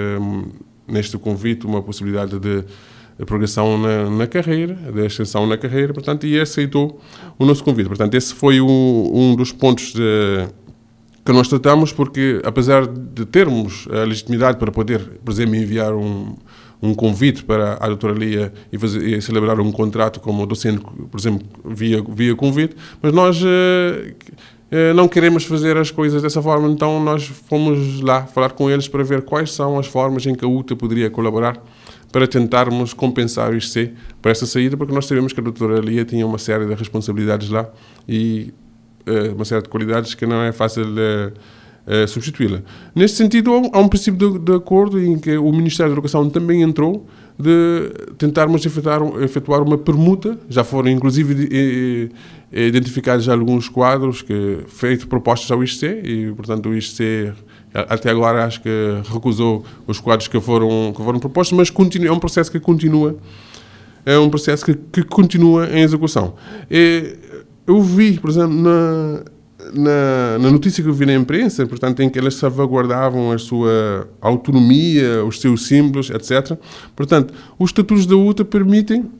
[0.87, 2.62] neste convite uma possibilidade de
[3.18, 7.00] a progressão na, na, carreira, da ascensão na carreira, portanto, e aceitou
[7.38, 7.88] o nosso convite.
[7.88, 10.46] Portanto, esse foi um, um dos pontos de,
[11.24, 16.37] que nós tratamos, porque apesar de termos a legitimidade para poder, por exemplo, enviar um,
[16.81, 21.18] um convite para a doutora Lia e, fazer, e celebrar um contrato como docente, por
[21.18, 24.14] exemplo, via, via convite, mas nós eh,
[24.70, 28.87] eh, não queremos fazer as coisas dessa forma, então nós fomos lá falar com eles
[28.87, 31.61] para ver quais são as formas em que a UTA poderia colaborar
[32.16, 36.02] para tentarmos compensar o IC para essa saída, porque nós sabemos que a doutora Lia
[36.02, 37.68] tinha uma série de responsabilidades lá
[38.09, 38.55] e
[39.07, 41.33] uh, uma série de qualidades que não é fácil uh,
[41.87, 42.62] uh, substituí-la.
[42.94, 46.62] Neste sentido, há um princípio de, de, acordo em que o Ministério da Educação também
[46.62, 47.07] entrou
[47.38, 52.11] de tentarmos efetuar, efetuar uma permuta, já foram inclusive
[52.50, 57.35] identificados alguns quadros que feito propostas ao IC e, portanto, o IC
[57.88, 58.68] até agora acho que
[59.12, 63.16] recusou os quadros que foram, que foram propostos, mas continua, é um processo que continua,
[64.04, 66.34] é um processo que, que continua em execução.
[66.70, 67.16] E
[67.66, 69.22] eu vi, por exemplo, na,
[69.74, 74.08] na, na, notícia que eu vi na imprensa, portanto, em que elas salvaguardavam a sua
[74.20, 76.56] autonomia, os seus símbolos, etc.
[76.94, 79.10] Portanto, os estatutos da UTA permitem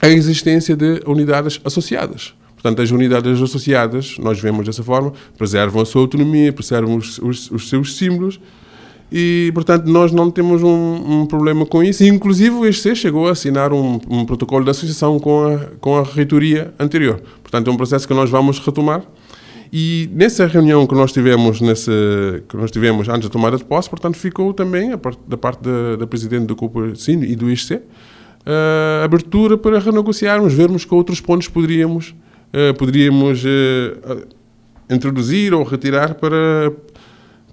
[0.00, 2.34] a existência de unidades associadas.
[2.62, 7.50] Portanto, as unidades associadas, nós vemos dessa forma, preservam a sua autonomia, preservam os, os,
[7.50, 8.38] os seus símbolos
[9.10, 12.04] e, portanto, nós não temos um, um, problema com isso.
[12.04, 16.04] Inclusive, o ESC chegou a assinar um, um, protocolo de associação com a, com a
[16.04, 17.20] reitoria anterior.
[17.42, 19.02] Portanto, é um processo que nós vamos retomar.
[19.72, 21.58] E nessa reunião que nós tivemos,
[22.48, 24.90] que nós tivemos antes da tomada de posse, portanto, ficou também,
[25.26, 27.80] da parte da, da Presidente do Cine e do ISC,
[28.46, 32.14] a abertura para renegociarmos, vermos que outros pontos poderíamos
[32.78, 34.26] poderíamos uh,
[34.90, 36.72] introduzir ou retirar para,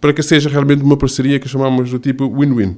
[0.01, 2.71] para que seja realmente uma parceria que chamamos do tipo win-win.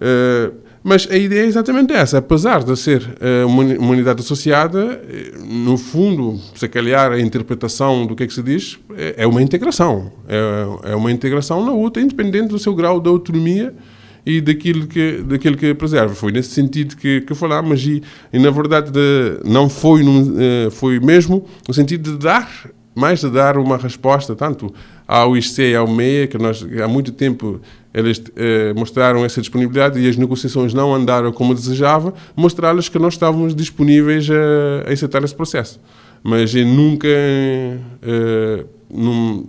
[0.00, 2.18] Uh, mas a ideia é exatamente essa.
[2.18, 3.00] Apesar de ser
[3.48, 5.00] uma, uma unidade associada,
[5.42, 9.40] no fundo, se calhar a interpretação do que é que se diz é, é uma
[9.40, 10.12] integração.
[10.28, 13.74] É, é uma integração na outra, independente do seu grau de autonomia
[14.26, 16.14] e daquilo que, daquilo que preserva.
[16.14, 20.70] Foi nesse sentido que, que falámos e, e na verdade, de, não foi, num, eh,
[20.70, 22.50] foi mesmo no sentido de dar,
[22.94, 24.72] mais de dar uma resposta, tanto
[25.06, 27.60] ao IC e ao MEA, que nós há muito tempo
[27.92, 33.14] eles eh, mostraram essa disponibilidade e as negociações não andaram como desejava, mostrar-lhes que nós
[33.14, 35.80] estávamos disponíveis a, a aceitar esse processo.
[36.22, 39.46] Mas nunca, eh, num,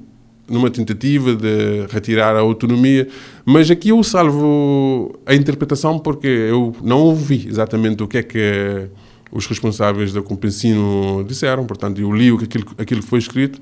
[0.47, 3.07] numa tentativa de retirar a autonomia,
[3.43, 8.87] mas aqui eu salvo a interpretação porque eu não ouvi exatamente o que é que
[9.31, 13.59] os responsáveis da Compensino disseram, portanto eu li aquilo, aquilo que foi escrito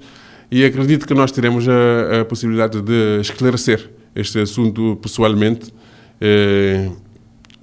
[0.51, 5.73] e acredito que nós teremos a, a possibilidade de esclarecer este assunto pessoalmente
[6.21, 6.89] eh,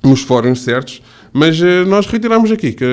[0.03, 1.03] nos fóruns certos,
[1.33, 2.85] mas eh, nós reiteramos aqui que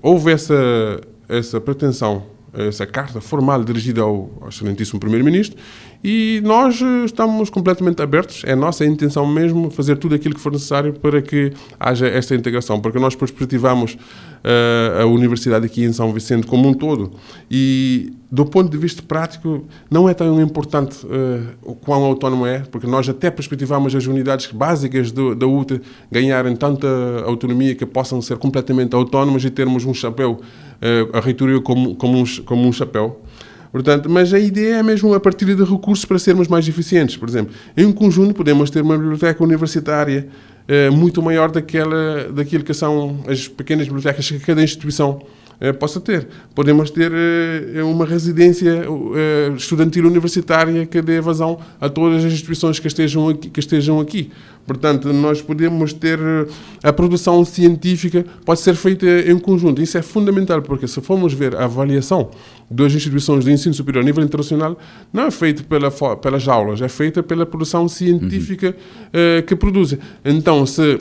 [0.00, 5.58] houve essa, essa pretensão essa carta formal dirigida ao, ao excelentíssimo Primeiro-Ministro
[6.02, 10.52] e nós eh, estamos completamente abertos, é nossa intenção mesmo fazer tudo aquilo que for
[10.52, 13.98] necessário para que haja esta integração, porque nós perspectivamos
[14.46, 17.12] uh, a universidade aqui em São Vicente como um todo
[17.50, 22.60] e do ponto de vista prático não é tão importante uh, o quão autónomo é,
[22.60, 25.80] porque nós até perspectivamos as unidades básicas do, da UTA
[26.10, 26.86] ganharem tanta
[27.24, 32.18] autonomia que possam ser completamente autónomas e termos um chapéu, uh, a reitoria como, como,
[32.18, 33.20] um, como um chapéu.
[33.72, 37.16] Portanto, mas a ideia é mesmo a partir de recursos para sermos mais eficientes.
[37.16, 40.28] Por exemplo, em conjunto podemos ter uma biblioteca universitária
[40.68, 45.22] eh, muito maior daquela, daquilo que são as pequenas bibliotecas que cada instituição
[45.60, 46.26] eh, possa ter.
[46.56, 48.84] Podemos ter eh, uma residência
[49.56, 53.48] estudantil universitária que dê vazão a todas as instituições que estejam aqui.
[53.48, 54.32] Que estejam aqui.
[54.66, 56.18] Portanto, nós podemos ter
[56.82, 59.80] a produção científica pode ser feita em conjunto.
[59.80, 62.30] Isso é fundamental, porque se formos ver a avaliação
[62.70, 64.76] das instituições de ensino superior a nível internacional,
[65.12, 69.42] não é feita pela, pelas aulas, é feita pela produção científica uhum.
[69.46, 69.98] que produzem.
[70.24, 70.98] Então, se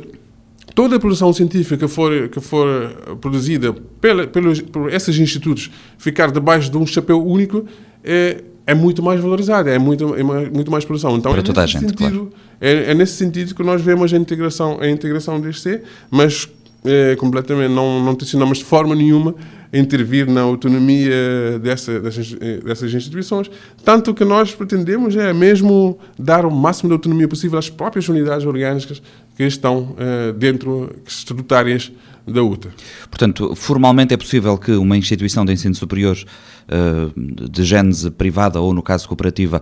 [0.76, 6.32] toda a produção científica que for, que for produzida pela, pelos, por esses institutos ficar
[6.32, 7.66] debaixo de um chapéu único
[8.04, 11.16] é, é muito mais valorizada, é muito, é muito mais produção.
[11.18, 12.34] Então, Para é toda a gente, sentido, claro.
[12.60, 16.50] é, é, nesse sentido que nós vemos a integração, a integração deste mas
[16.84, 19.36] é, completamente, não, não tensionamos de forma nenhuma
[19.76, 22.32] intervir na autonomia dessa, dessas,
[22.64, 23.52] dessas instituições,
[23.84, 28.46] tanto que nós pretendemos é mesmo dar o máximo de autonomia possível às próprias unidades
[28.46, 29.02] orgânicas
[29.36, 31.92] que estão uh, dentro, estatutárias
[32.26, 32.70] da UTA.
[33.10, 38.74] Portanto, formalmente é possível que uma instituição de ensino superior uh, de gênese privada ou,
[38.74, 39.62] no caso, cooperativa,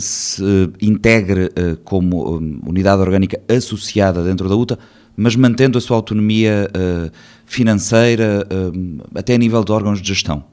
[0.00, 0.42] se
[0.82, 1.50] integre
[1.84, 4.76] como unidade orgânica associada dentro da UTA,
[5.16, 6.70] mas mantendo a sua autonomia
[7.46, 8.46] financeira,
[9.14, 10.44] até a nível de órgãos de gestão.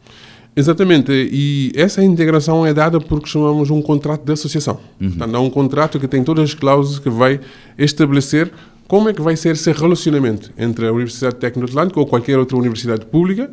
[0.55, 4.80] Exatamente, e essa integração é dada porque chamamos um contrato de associação.
[4.99, 5.09] Uhum.
[5.09, 7.39] Portanto, é um contrato que tem todas as cláusulas que vai
[7.78, 8.51] estabelecer
[8.86, 12.38] como é que vai ser esse relacionamento entre a Universidade Técnica do Atlântico ou qualquer
[12.38, 13.49] outra universidade pública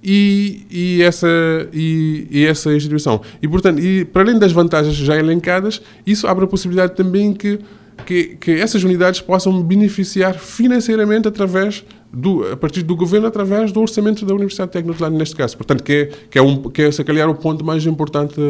[0.00, 1.26] e, e, essa,
[1.72, 3.20] e, e, essa instituição.
[3.42, 7.58] E, portanto, e para além das vantagens já elencadas, isso abre a possibilidade também que,
[8.04, 13.80] que, que essas unidades possam beneficiar financeiramente através do, a partir do governo através do
[13.80, 15.56] orçamento da Universidade Técnica de neste caso.
[15.56, 18.40] Portanto, que é, que é, um, que é se calhar o ponto mais importante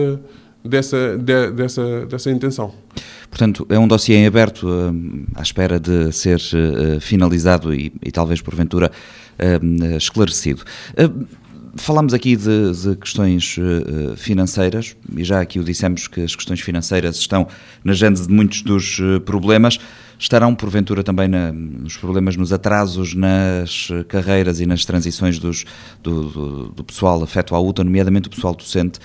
[0.65, 2.73] dessa, de, dessa, dessa intenção.
[3.31, 4.95] Portanto, é um dossiê em aberto uh,
[5.35, 8.91] à espera de ser uh, finalizado e, e, talvez porventura
[9.39, 10.63] uh, esclarecido.
[11.79, 16.61] Falamos aqui de, de questões uh, financeiras e já aqui o dissemos que as questões
[16.61, 17.47] financeiras estão
[17.85, 19.79] na gênese de muitos dos uh, problemas.
[20.19, 25.65] Estarão, porventura, também na, nos problemas, nos atrasos nas carreiras e nas transições dos,
[26.03, 28.99] do, do, do pessoal afeto à UTA, nomeadamente o pessoal docente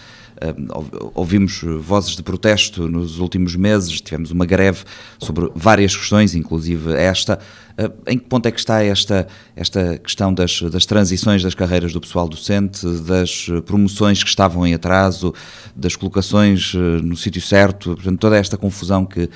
[1.14, 4.84] ouvimos vozes de protesto nos últimos meses, tivemos uma greve
[5.20, 7.40] sobre várias questões, inclusive esta.
[7.78, 11.94] Ah, em que ponto é que está esta, esta questão das, das transições das carreiras
[11.94, 15.34] do pessoal docente, das promoções que estavam em atraso,
[15.76, 19.30] das colocações no sítio certo, portanto, toda esta confusão que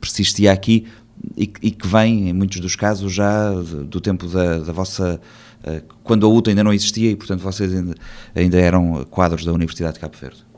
[0.00, 0.86] persistia aqui
[1.36, 5.20] e, e que vem, em muitos dos casos, já do tempo da, da vossa
[6.02, 7.94] quando a UTA ainda não existia e, portanto, vocês ainda,
[8.34, 10.49] ainda eram quadros da Universidade de Cabo Verde.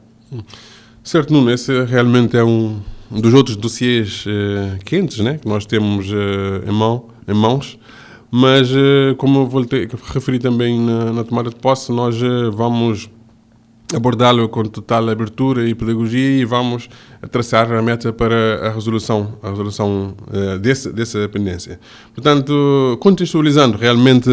[1.04, 2.80] Certo, Nuno, esse realmente é um,
[3.10, 7.78] dos outros dossiês uh, quentes né, que nós temos uh, em, mão, em mãos,
[8.30, 12.16] mas uh, como eu voltei, referi também na, na, tomada de posse, nós
[12.54, 13.10] vamos
[13.92, 16.88] abordá-lo com total abertura e pedagogia e vamos
[17.30, 20.14] traçar a meta para a resolução, a resolução
[20.62, 21.78] desse, dessa pendência.
[22.14, 24.30] Portanto, contextualizando, realmente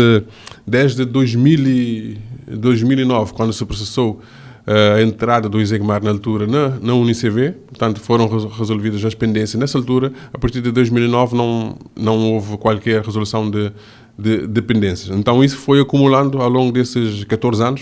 [0.66, 4.22] desde 2000 e, 2009, quando se processou
[4.70, 9.80] a entrada do Isegmar na altura na, na UNICV, portanto foram resolvidas as pendências nessa
[9.80, 10.14] altura.
[10.32, 13.72] A partir de 2009 não, não houve qualquer resolução de,
[14.16, 15.18] de, de pendências.
[15.18, 17.82] Então isso foi acumulando ao longo desses 14 anos.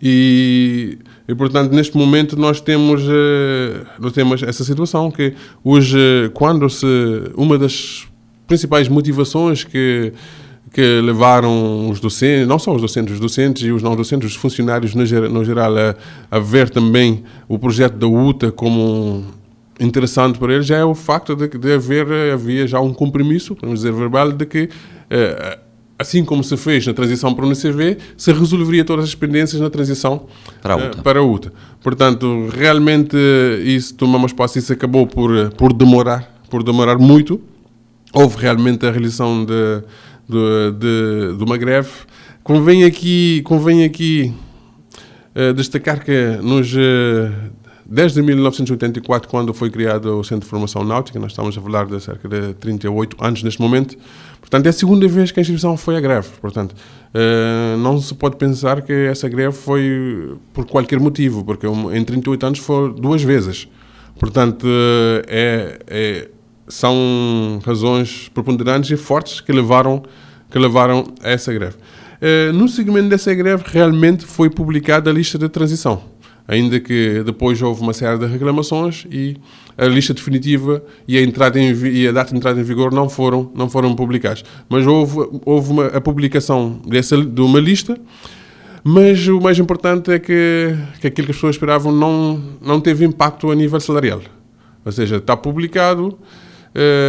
[0.00, 5.34] E, e portanto neste momento nós temos, eh, nós temos essa situação que
[5.64, 6.86] hoje quando se
[7.36, 8.06] uma das
[8.46, 10.12] principais motivações que
[10.72, 14.36] que levaram os docentes, não só os docentes, os docentes e os não docentes, os
[14.36, 15.94] funcionários no, no geral, a,
[16.30, 19.24] a, ver também o projeto da UTA como
[19.78, 23.80] interessante para eles, já é o facto de, de haver havia já um compromisso, vamos
[23.80, 24.68] dizer, verbal, de que
[25.10, 25.58] eh,
[26.02, 29.70] assim como se fez na transição para o NCV, se resolveria todas as pendências na
[29.70, 30.26] transição
[30.60, 30.98] para a UTA.
[30.98, 31.52] Uh, para a UTA.
[31.82, 33.16] Portanto, realmente
[33.64, 37.40] isso tomamos posse, isso acabou por, por demorar, por demorar muito.
[38.12, 39.82] Houve realmente a realização de
[40.28, 41.90] de, de, de uma greve.
[42.42, 44.34] Convém aqui, convém aqui
[45.34, 47.32] uh, destacar que nos, uh,
[47.86, 52.00] desde 1984, quando foi criado o Centro de Formação Náutica, nós estamos a falar de
[52.00, 53.96] cerca de 38 anos neste momento,
[54.40, 56.28] portanto é a segunda vez que a instituição foi à greve.
[56.40, 62.04] Portanto, uh, não se pode pensar que essa greve foi por qualquer motivo, porque em
[62.04, 63.68] 38 anos foi duas vezes.
[64.18, 64.66] Portanto,
[65.26, 66.28] é, é
[66.72, 70.02] são razões preponderantes e fortes que levaram,
[70.50, 71.76] que levaram a essa greve.
[71.76, 76.02] Uh, no segmento dessa greve, realmente foi publicada a lista de transição.
[76.48, 79.36] ainda que depois houve uma série de reclamações e
[79.76, 83.08] a lista definitiva e a, entrada em, e a data de entrada em vigor não
[83.08, 84.44] foram, não foram publicados.
[84.68, 87.98] Mas houve, houve uma, a publicação dessa, de uma lista,
[88.82, 93.04] mas o mais importante é que, que aquilo que as pessoas esperavam não, não teve
[93.04, 94.20] impacto a nível salarial.
[94.84, 96.51] Ou seja, está publicado, eh,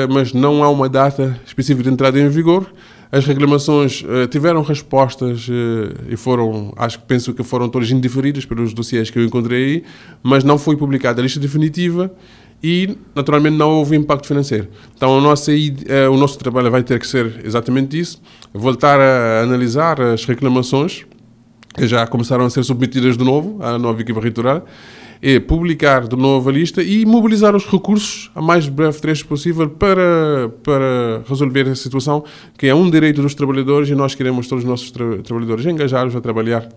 [0.10, 2.72] mas não há uma data específica de entrada em vigor.
[3.14, 5.52] As reclamações uh, tiveram respostas uh,
[6.10, 9.84] e foram, acho que penso que foram todas indiferidas pelos dossiês que eu encontrei aí,
[10.24, 12.12] mas não foi publicada a lista definitiva
[12.64, 14.68] e, naturalmente, não houve impacto financeiro.
[14.98, 15.52] Então, nossa,
[16.12, 18.20] o nosso trabalho vai ter que ser exatamente isso,
[18.52, 21.06] voltar a analisar as reclamações
[21.76, 24.66] que já começaram a ser submetidas de novo à nova equipa reitoral
[25.26, 29.70] é publicar de novo a lista e mobilizar os recursos a mais breve trecho possível
[29.70, 32.26] para, para resolver essa situação,
[32.58, 36.14] que é um direito dos trabalhadores e nós queremos todos os nossos tra trabalhadores engajados
[36.14, 36.68] a trabalhar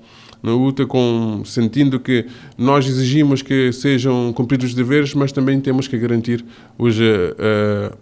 [0.40, 2.24] na UTA, com, sentindo que
[2.57, 6.44] nós exigimos que sejam cumpridos os deveres, mas também temos que garantir
[6.78, 7.97] os, uh,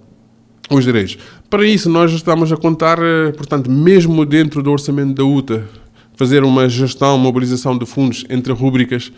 [0.68, 1.16] os direitos.
[1.48, 5.66] Para isso, nós estamos a contar, uh, portanto, mesmo dentro do orçamento da UTA,
[6.16, 9.10] fazer uma gestão, mobilização de fundos entre rubricas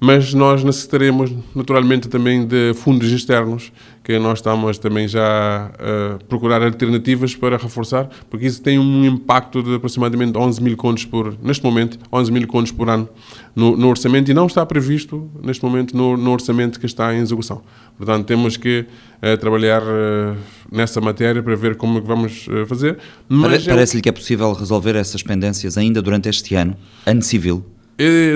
[0.00, 3.70] mas nós necessitaremos naturalmente também de fundos externos,
[4.02, 9.62] que nós estamos também já a procurar alternativas para reforçar, porque isso tem um impacto
[9.62, 13.06] de aproximadamente 11 mil contos por, neste momento, 11 mil contos por ano
[13.54, 17.18] no, no, orçamento e não está previsto neste momento no, no, orçamento que está em
[17.18, 17.62] execução.
[17.98, 18.86] Portanto, temos que
[19.22, 20.34] uh, trabalhar uh,
[20.72, 22.98] nessa matéria para ver como é vamos uh, fazer.
[23.74, 26.74] Parece-lhe que é possível resolver essas pendências ainda durante este ano,
[27.04, 27.62] ano civil?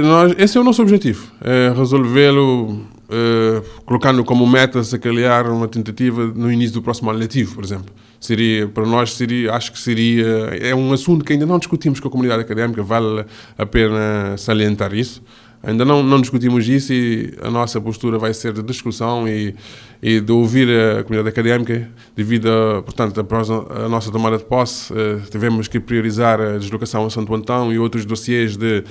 [0.02, 5.68] Nós, esse é o nosso objetivo, é resolvê-lo é, colocando como meta se calhar uma
[5.68, 7.86] tentativa no início do próximo ano letivo, por exemplo.
[8.18, 10.26] Seria, para nós, seria, acho que seria,
[10.60, 13.24] é um assunto que ainda não discutimos com a comunidade académica, vale
[13.58, 15.22] a pena salientar isso.
[15.62, 19.54] Ainda não, não discutimos isso e a nossa postura vai ser de discussão e,
[20.02, 25.20] e de ouvir a comunidade académica devido, a, portanto, a nossa tomada de posse, eh,
[25.30, 28.84] tivemos que priorizar a deslocação a Santo Antão e outros dossiês de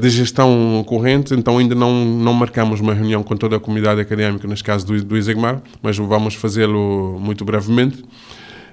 [0.00, 4.48] de gestão corrente, então ainda não, não marcamos uma reunião com toda a comunidade académica,
[4.48, 8.02] neste caso do, do ISEGMAR, mas vamos fazê-lo muito brevemente.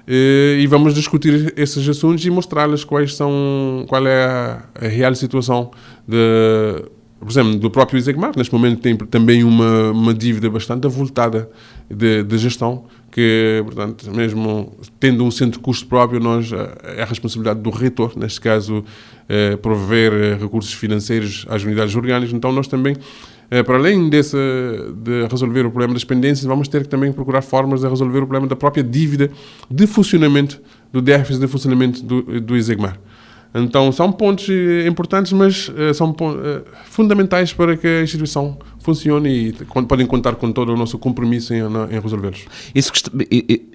[0.06, 5.14] Eh, e vamos discutir esses assuntos e mostrar-lhes quais são, qual é a, a real
[5.14, 5.70] situação
[6.06, 6.84] de,
[7.18, 8.32] por exemplo, do próprio ISEGMAR.
[8.36, 11.48] Neste momento tem também uma, uma dívida bastante avultada
[11.90, 12.84] de, de gestão,
[13.14, 17.70] que, portanto, mesmo tendo um centro de custo próprio, nós, eh, é a responsabilidade do
[17.70, 18.84] reitor, neste caso,
[19.28, 22.34] eh, prover eh, recursos financeiros às unidades orgânicas.
[22.34, 22.96] Então, nós também,
[23.64, 24.36] para além desse,
[24.96, 28.22] de resolver o problema das pendências, vamos ter que também procurar formas de resolver o
[28.22, 29.30] problema da própria dívida
[29.70, 30.60] de funcionamento,
[30.92, 32.98] do déficit de funcionamento do, do ISEGMAR.
[33.54, 39.48] Então, são pontos eh, importantes, mas uh, são uh, fundamentais para que a instituição funcione
[39.48, 39.52] e
[39.86, 42.46] podem contar com todo o nosso compromisso em, em resolvê-los.
[42.74, 42.92] Isso,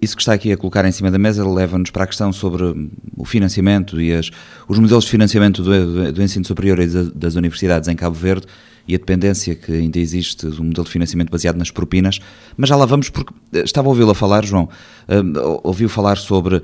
[0.02, 2.90] isso, que está aqui a colocar em cima da mesa leva-nos para a questão sobre
[3.16, 4.30] o financiamento e as,
[4.68, 8.16] os modelos de financiamento do, do, do ensino superior e das, das universidades em Cabo
[8.16, 8.46] Verde
[8.90, 12.20] e a dependência que ainda existe do modelo de financiamento baseado nas propinas,
[12.58, 16.18] mas já lá vamos porque eh, estava a ouvi-lo a falar, João, uh, ouviu falar
[16.18, 16.60] sobre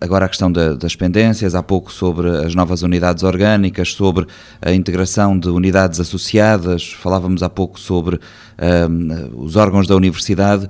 [0.00, 4.26] agora a questão da, das pendências, há pouco sobre as novas unidades orgânicas, sobre
[4.60, 10.68] a integração de unidades associadas, falávamos há pouco sobre uh, os órgãos da universidade,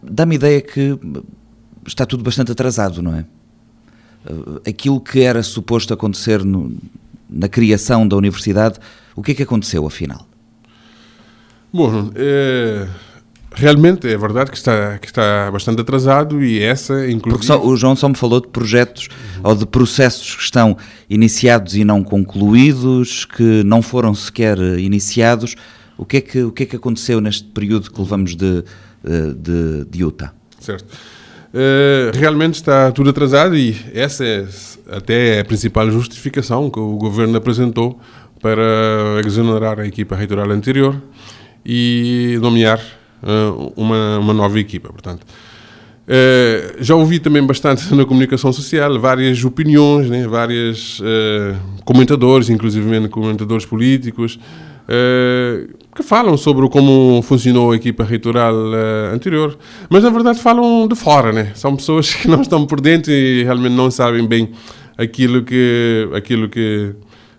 [0.00, 0.96] dá-me ideia que
[1.84, 3.24] está tudo bastante atrasado, não é?
[4.68, 6.72] Aquilo que era suposto acontecer no,
[7.28, 8.78] na criação da universidade,
[9.16, 10.26] o que é que aconteceu afinal?
[11.72, 12.86] Bom, é,
[13.54, 17.30] realmente é verdade que está, que está bastante atrasado e essa, inclusive...
[17.30, 19.40] Porque só, o João só me falou de projetos uhum.
[19.44, 20.76] ou de processos que estão
[21.08, 25.56] iniciados e não concluídos, que não foram sequer iniciados.
[25.98, 28.62] O que é que, o que, é que aconteceu neste período que levamos de,
[29.36, 30.32] de, de Utah?
[30.60, 30.92] Certo.
[31.54, 34.46] Uh, realmente está tudo atrasado e essa é
[34.90, 37.98] até a principal justificação que o governo apresentou
[38.42, 38.62] para
[39.24, 41.00] exonerar a equipa reitoral anterior
[41.66, 42.80] e nomear
[43.22, 44.88] uh, uma, uma nova equipa.
[44.90, 51.54] Portanto, uh, já ouvi também bastante na comunicação social várias opiniões, né, vários uh, eh,
[51.84, 54.38] comentadores, inclusive comentadores políticos,
[55.96, 58.54] que falam sobre como funcionou a equipa reitoral
[59.12, 59.58] anterior,
[59.90, 61.50] mas na verdade falam de fora, né?
[61.56, 64.50] São pessoas que não estão por dentro e realmente não sabem bem
[64.96, 66.94] aquilo que aquilo que,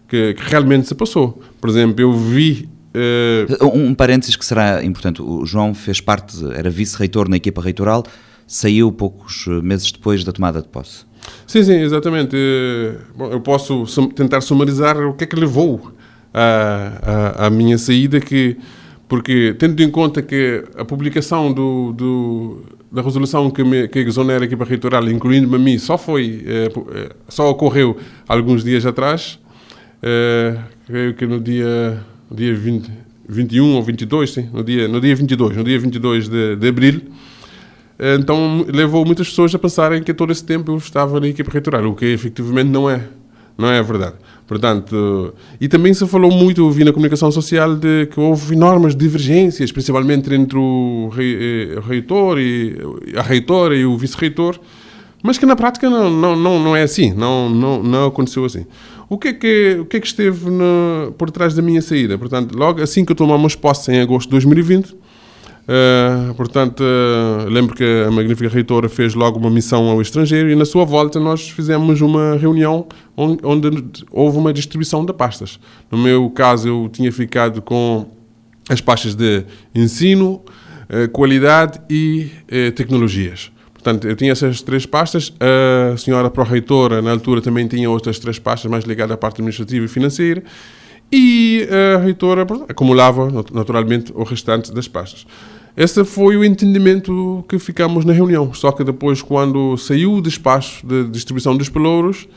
[0.09, 1.41] que, que realmente se passou.
[1.61, 2.67] Por exemplo, eu vi
[2.97, 3.67] Uh...
[3.67, 8.03] Um parênteses que será importante: o João fez parte, era vice-reitor na equipa reitoral,
[8.45, 11.05] saiu poucos meses depois da tomada de posse.
[11.45, 12.35] Sim, sim, exatamente.
[12.35, 13.85] Eh, bom, eu posso
[14.15, 15.91] tentar sumarizar o que é que levou
[16.33, 18.57] a, a, minha saída, que
[19.07, 24.43] porque tendo em conta que a publicação do, do da resolução que, me, que exonera
[24.43, 29.39] a equipa reitoral, incluindo-me a mim, só foi, eh, eh, só ocorreu alguns dias atrás,
[30.01, 32.91] eh, creio que no dia, no dia 20,
[33.28, 37.01] 21 ou 22, sim, no dia, no dia 22, no dia 22 de, de abril,
[37.99, 41.86] então levou muitas pessoas a pensarem que todo esse tempo eu estava na equipa reitoral,
[41.86, 43.01] o que efetivamente não é,
[43.57, 44.15] não é verdade.
[44.47, 48.95] Portanto, e também se falou muito, eu vi na comunicação social, de que houve enormes
[48.95, 52.78] divergências, principalmente entre o eh, reitor e
[53.17, 54.57] a reitora e o vice-reitor,
[55.21, 58.65] mas que na prática não, não, não, não é assim, não, não, não aconteceu assim.
[59.09, 62.17] O que é que, o que, é que esteve no, por trás da minha saída?
[62.17, 64.95] Portanto, logo assim que eu tomamos posse em agosto de 2020,
[65.67, 70.55] Uh, portanto, uh, lembro que a magnífica reitora fez logo uma missão ao estrangeiro e
[70.55, 72.87] na sua volta nós fizemos uma reunião
[73.17, 75.59] onde, onde houve uma distribuição de pastas.
[75.91, 78.05] No meu caso, eu tinha ficado com
[78.69, 79.43] as pastas de
[79.75, 80.41] ensino,
[80.89, 82.29] uh, qualidade e
[82.73, 83.51] tecnologias.
[83.88, 85.31] Portanto, eu tinha essas três pastas.
[85.39, 89.85] A senhora pró-reitora, na altura, também tinha outras três pastas mais ligadas à parte administrativa
[89.85, 90.43] e financeira.
[91.09, 91.65] E
[91.95, 95.25] a reitora acumulava, naturalmente, o restante das pastas.
[95.77, 98.53] Esse foi o entendimento que ficamos na reunião.
[98.53, 102.27] Só que depois, quando saiu o despacho de distribuição dos pelouros,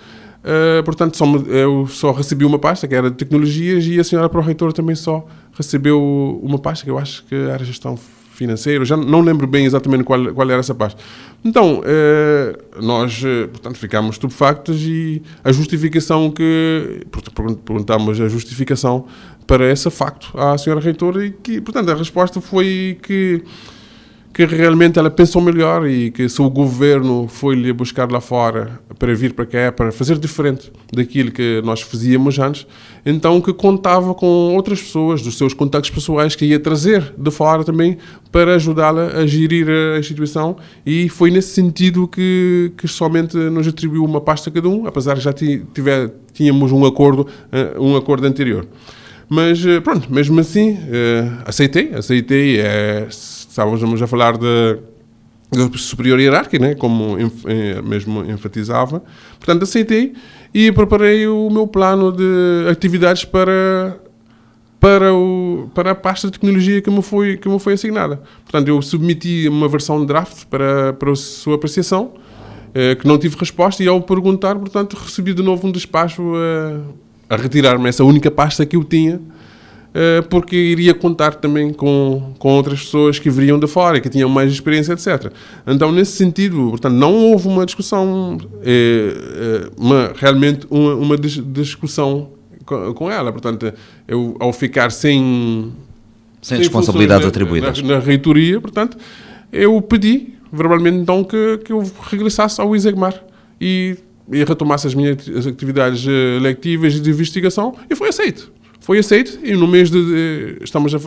[0.44, 4.28] uh, portanto, só, eu só recebi uma pasta, que era de tecnologias, e a senhora
[4.28, 6.00] Pró-Reitora também só recebeu
[6.44, 7.98] uma pasta, que eu acho que era gestão
[8.40, 8.84] financeira.
[8.86, 10.98] Já não lembro bem exatamente qual, qual era essa pasta.
[11.44, 17.06] Então, uh, nós, uh, portanto, ficámos estupefactos e a justificação que...
[17.64, 19.06] Perguntámos a justificação
[19.46, 23.42] para esse facto à senhora reitora e que, portanto, a resposta foi que
[24.32, 29.12] que realmente ela pensou melhor e que se o governo foi-lhe buscar lá fora para
[29.12, 32.66] vir para cá, para fazer diferente daquilo que nós fazíamos antes,
[33.04, 37.64] então que contava com outras pessoas, dos seus contactos pessoais, que ia trazer de fora
[37.64, 37.98] também
[38.30, 40.56] para ajudá-la a gerir a instituição
[40.86, 45.22] e foi nesse sentido que, que somente nos atribuiu uma pasta cada um, apesar de
[45.22, 48.66] já tiver, tínhamos um acordo, eh, um acordo anterior.
[49.28, 52.58] Mas eh, pronto, mesmo assim, uh, aceitei, aceitei.
[52.60, 54.78] Uh, estávamos a falar de,
[55.50, 56.74] de superior hierárquico, né?
[56.76, 57.16] como
[57.84, 59.02] mesmo enfatizava.
[59.38, 60.14] Portanto, aceitei
[60.54, 63.98] e preparei o meu plano de atividades para
[64.78, 68.22] para, o, para a pasta de tecnologia que me, foi, que me foi assignada.
[68.44, 72.14] Portanto, eu submeti uma versão de draft para, para a sua apreciação,
[72.98, 76.32] que não tive resposta, e ao perguntar, portanto, recebi de novo um despacho
[77.28, 79.39] a retirar-me essa única pasta que eu tinha, eh,
[80.28, 84.52] porque iria contar também com, com outras pessoas que viriam de fora, que tinham mais
[84.52, 85.32] experiência, etc.
[85.66, 89.14] Então, nesse sentido, portanto, não houve uma discussão, é,
[89.66, 92.30] é, uma, realmente uma, uma discussão
[92.64, 93.32] com, com, ela.
[93.32, 93.72] Portanto,
[94.06, 95.72] eu, ao ficar sem...
[96.40, 97.82] Sem, sem responsabilidades atribuídas.
[97.82, 98.96] Na, na reitoria, portanto,
[99.52, 103.22] eu pedi verbalmente então que, que eu regressasse ao ISEGMAR
[103.60, 103.96] e
[104.32, 108.52] e retomasse as minhas atividades eh, lectivas e de investigação e foi aceito.
[108.90, 110.58] Foi aceito e no mês de.
[110.60, 110.98] Estamos a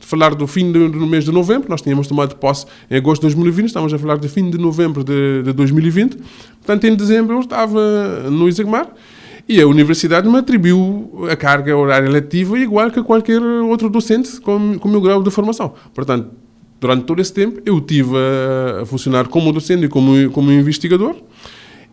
[0.00, 3.66] falar do fim do, mês de novembro, nós tínhamos tomado posse em agosto de 2020,
[3.66, 6.16] estamos a falar do fim de novembro de, de 2020.
[6.16, 8.88] Portanto, em dezembro eu estava no Isagmar
[9.46, 14.78] e a universidade me atribuiu a carga horária letiva igual que qualquer outro docente com,
[14.78, 15.74] com o meu grau de formação.
[15.92, 16.30] Portanto,
[16.80, 21.14] durante todo esse tempo eu tive a, a funcionar como docente e como, como investigador.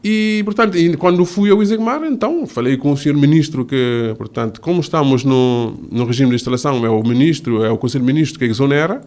[0.03, 4.79] E, portanto, quando fui ao Isegmar, então, falei com o senhor ministro que, portanto, como
[4.79, 9.01] estamos no, no regime de instalação, é o ministro, é o conselho ministro que exonera,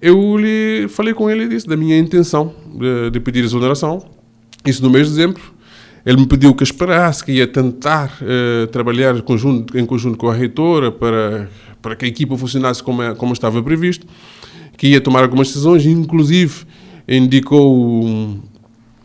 [0.00, 4.04] eu lhe falei com ele e disse da minha intenção de, de pedir exoneração,
[4.64, 5.42] isso no mês de dezembro.
[6.04, 10.34] Ele me pediu que esperasse, que ia tentar uh, trabalhar conjunto, em conjunto com a
[10.34, 11.50] reitora para,
[11.82, 14.06] para que a equipa funcionasse como, é, como estava previsto,
[14.76, 16.64] que ia tomar algumas decisões, inclusive
[17.08, 18.38] indicou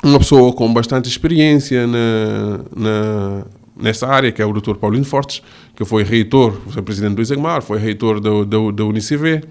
[0.03, 3.45] uma pessoa com bastante experiência na, na,
[3.79, 4.75] nessa área, que é o Dr.
[4.75, 5.41] Paulino Fortes,
[5.75, 9.43] que foi reitor, foi presidente do ISEGMAR, foi reitor da, da, da UNICV,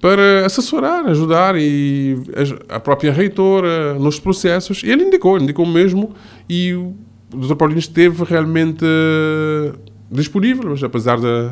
[0.00, 2.16] para assessorar, ajudar e
[2.68, 4.82] a própria reitora nos processos.
[4.82, 6.12] E ele indicou, indicou mesmo,
[6.48, 6.94] e o
[7.30, 7.54] Dr.
[7.54, 9.78] Paulino esteve realmente uh,
[10.10, 11.50] disponível, mas apesar da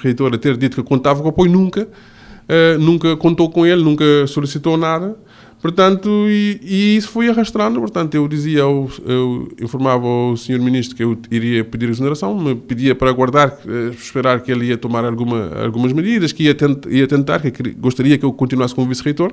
[0.00, 4.76] reitora ter dito que contava com apoio, nunca, uh, nunca contou com ele, nunca solicitou
[4.76, 5.16] nada.
[5.62, 7.78] Portanto, e, e, isso foi arrastando.
[7.78, 12.56] Portanto, eu dizia, eu, eu informava o senhor ministro que eu iria pedir exoneração, me
[12.56, 16.84] pedia para aguardar, eh, esperar que ele ia tomar alguma, algumas medidas, que ia, tent,
[16.90, 19.32] ia tentar, que gostaria que eu continuasse como vice-reitor.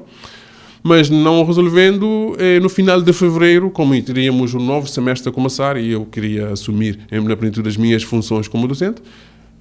[0.83, 5.77] Mas não resolvendo, eh, no final de fevereiro, como teríamos um novo semestre a começar
[5.77, 9.01] e eu queria assumir, na plenitude, as minhas funções como docente,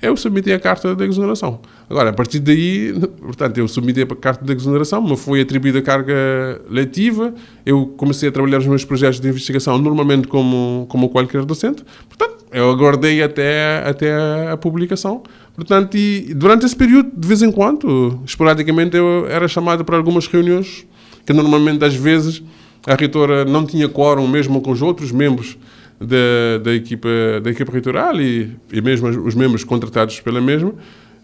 [0.01, 1.61] eu submeti a carta de exoneração.
[1.91, 5.83] Agora, a partir daí, portanto, eu submeti a carta de exoneração, me foi atribuída a
[5.83, 7.35] carga letiva,
[7.67, 12.45] eu comecei a trabalhar nos meus projetos de investigação normalmente como, como qualquer docente, portanto,
[12.53, 15.23] eu aguardei até, até a publicação.
[15.55, 20.27] Portanto, e durante esse período, de vez em quando, esporadicamente, eu era chamado para algumas
[20.27, 20.87] reuniões
[21.27, 22.43] que normalmente, às vezes,
[22.87, 25.59] a reitora não tinha quórum mesmo com os outros membros
[26.01, 27.09] da, da, equipa,
[27.43, 30.75] da equipa reitoral e, e mesmo os membros contratados pela mesma.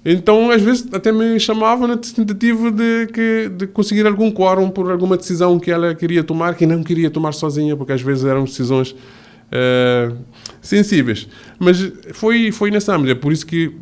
[0.04, 4.90] Então, às vezes, até me chamavam na tentativa de, que, de conseguir algum quórum por
[4.90, 8.44] alguma decisão que ela queria tomar, que não queria tomar sozinha, porque às vezes eram
[8.44, 10.14] decisões uh,
[10.60, 11.26] sensíveis.
[11.58, 13.74] Mas foi, foi nessa medida, por isso que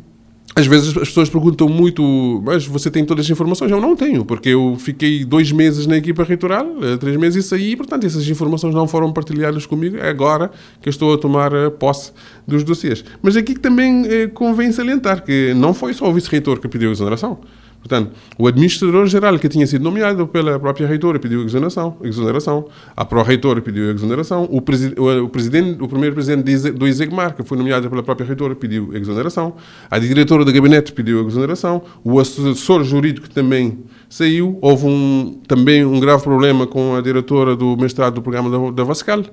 [0.55, 3.71] às vezes as pessoas perguntam muito, mas você tem todas as informações?
[3.71, 7.47] Eu não tenho, porque eu fiquei dois meses na equipa reitoral, eh, três meses e
[7.47, 10.51] saí, e, portanto essas informações não foram partilhadas comigo, é agora
[10.81, 12.11] que eu estou a tomar eh, posse
[12.47, 13.03] dos dossiês.
[13.21, 17.39] Mas aqui também eh, convém salientar que não foi só o vice-reitor que pediu exoneração.
[17.83, 22.65] Portanto, o administrador-geral que tinha sido nomeado pela própria reitora pediu exoneração, exoneração.
[22.95, 27.57] a pró-reitora pediu exoneração, o, presi o, presidente, o primeiro presidente do ISEGMAR, que foi
[27.57, 29.55] nomeado pela própria reitora, pediu exoneração,
[29.91, 35.99] a diretora do gabinete pediu exoneração, o assessor jurídico também saiu, houve um, também um
[35.99, 39.25] grave problema com a diretora do mestrado do programa da, da Vascal,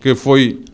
[0.00, 0.64] que foi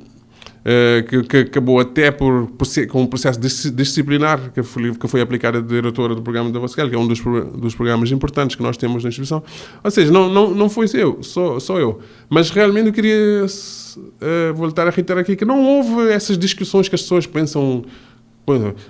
[1.08, 2.50] que, que, acabou até por,
[2.88, 6.88] com um processo disciplinar que foi, que foi aplicado à diretora do programa da Vascal,
[6.88, 9.42] que é um dos, dos programas importantes que nós temos na instituição.
[9.82, 12.00] Ou seja, não, não, não foi eu, só, só eu.
[12.30, 16.94] Mas realmente eu queria uh, voltar a reiterar aqui que não houve essas discussões que
[16.94, 17.84] as pessoas pensam.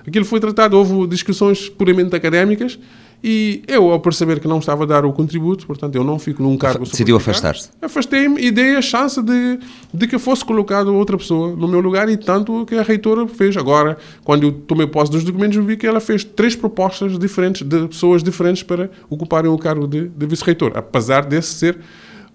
[0.07, 2.79] Aquilo foi tratado, houve discussões puramente académicas
[3.27, 6.43] e eu, ao perceber que não estava a dar o contributo, portanto, eu não fico
[6.43, 6.85] num cargo...
[6.85, 7.71] Decidiu afastar-se?
[7.81, 9.59] Afastei-me e dei a chance de,
[9.95, 13.57] de que fosse colocada outra pessoa no meu lugar e tanto que a reitora fez.
[13.57, 17.89] Agora, quando eu tomei posse dos documentos, vi que ela fez três propostas diferentes, de
[17.89, 21.79] pessoas diferentes para ocuparem o cargo de, de vice-reitor, apesar desse ser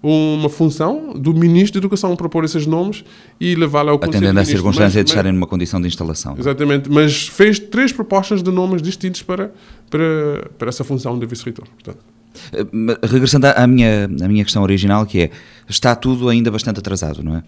[0.02, 3.04] uma função do Ministro da Educação propor esses nomes
[3.38, 6.36] e levá-la ao Conselho Atendendo à circunstância de estarem numa condição de instalação.
[6.38, 9.52] Exatamente, mas fez três propostas de nomes distintos para,
[9.90, 11.66] para, para essa função de vice-reitor.
[12.52, 12.66] Eh,
[13.02, 15.30] regressando à minha, à minha questão original, que é,
[15.68, 17.42] está tudo ainda bastante atrasado, não é?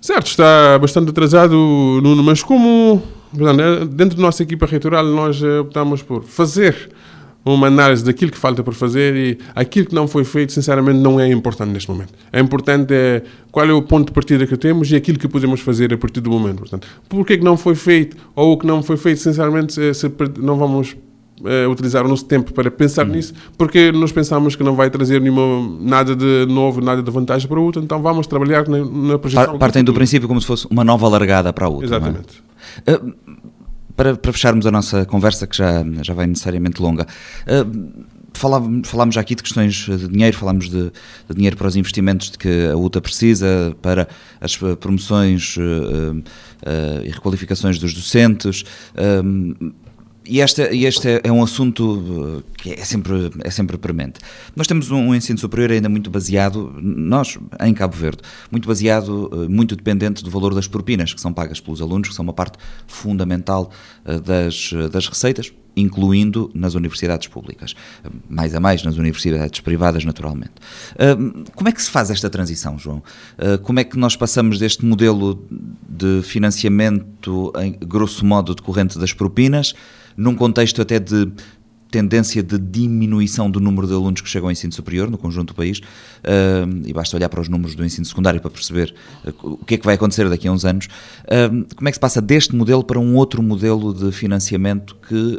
[0.00, 1.54] Certo, está bastante atrasado,
[2.02, 3.02] Nuno, mas como
[3.90, 6.90] dentro da nossa equipa reitoral nós eh, optamos por fazer
[7.44, 11.18] uma análise daquilo que falta por fazer e aquilo que não foi feito, sinceramente, não
[11.18, 12.12] é importante neste momento.
[12.32, 15.60] É importante é qual é o ponto de partida que temos e aquilo que podemos
[15.60, 16.58] fazer a partir do momento.
[16.58, 20.12] Portanto, por que não foi feito ou o que não foi feito, sinceramente, se, se
[20.38, 20.96] não vamos
[21.40, 23.14] uh, utilizar o nosso tempo para pensar uhum.
[23.14, 27.48] nisso, porque nós pensamos que não vai trazer nenhuma, nada de novo, nada de vantagem
[27.48, 29.58] para o outro, então vamos trabalhar na, na projeção.
[29.58, 31.86] Partem do princípio como se fosse uma nova largada para a outra.
[31.86, 31.88] É?
[31.88, 32.42] Exatamente.
[32.86, 32.94] É?
[32.94, 33.14] Uh,
[34.02, 37.06] para, para, fecharmos a nossa conversa, que já, já vai necessariamente longa,
[37.46, 41.76] uh, falávamos, falámos já aqui de questões de dinheiro, falámos de, de, dinheiro para os
[41.76, 44.08] investimentos de que a UTA precisa, para
[44.40, 48.64] as promoções uh, uh, e requalificações dos docentes.
[50.24, 54.20] E este, este é, um assunto que é sempre, é sempre premente.
[54.54, 59.28] Nós temos um, um, ensino superior ainda muito baseado, nós, em Cabo Verde, muito baseado,
[59.32, 62.32] eh, muito dependente do valor das propinas que são pagas pelos alunos, que são uma
[62.32, 62.56] parte
[62.86, 63.70] fundamental
[64.04, 67.74] eh, das, das receitas, incluindo nas universidades públicas.
[68.28, 70.52] Mais a mais nas universidades privadas, naturalmente.
[70.98, 71.16] Eh,
[71.54, 73.02] como é que se faz esta transição, João?
[73.62, 75.46] Como é que nós passamos deste modelo
[75.88, 79.74] de financiamento, em grosso modo, decorrente das propinas,
[80.16, 81.30] num contexto até de
[81.92, 85.54] tendência de diminuição do número de alunos que chegam ao ensino superior no conjunto do
[85.54, 88.94] país, uh, e basta olhar para os números do ensino secundário para perceber
[89.26, 90.86] uh, o que é que vai acontecer daqui a uns anos.
[90.86, 95.38] Uh, como é que se passa deste modelo para um outro modelo de financiamento que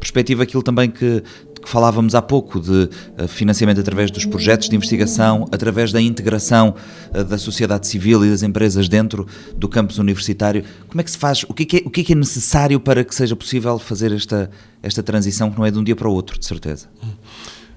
[0.00, 1.22] perspectiva aquilo também que
[1.66, 2.88] que falávamos há pouco de
[3.18, 6.76] eh, financiamento através dos projetos de investigação, através da integração
[7.12, 10.62] eh, da sociedade civil e das empresas dentro do campus universitário.
[10.88, 11.42] Como é que se faz?
[11.48, 14.48] O que é, o que é, necessário para que seja possível fazer esta,
[14.80, 16.86] esta transição que não é de um dia para o outro, de certeza?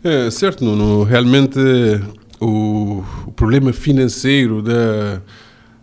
[0.04, 1.02] É, certo, Nuno.
[1.02, 1.60] Realmente
[2.40, 5.20] o, o problema financeiro da,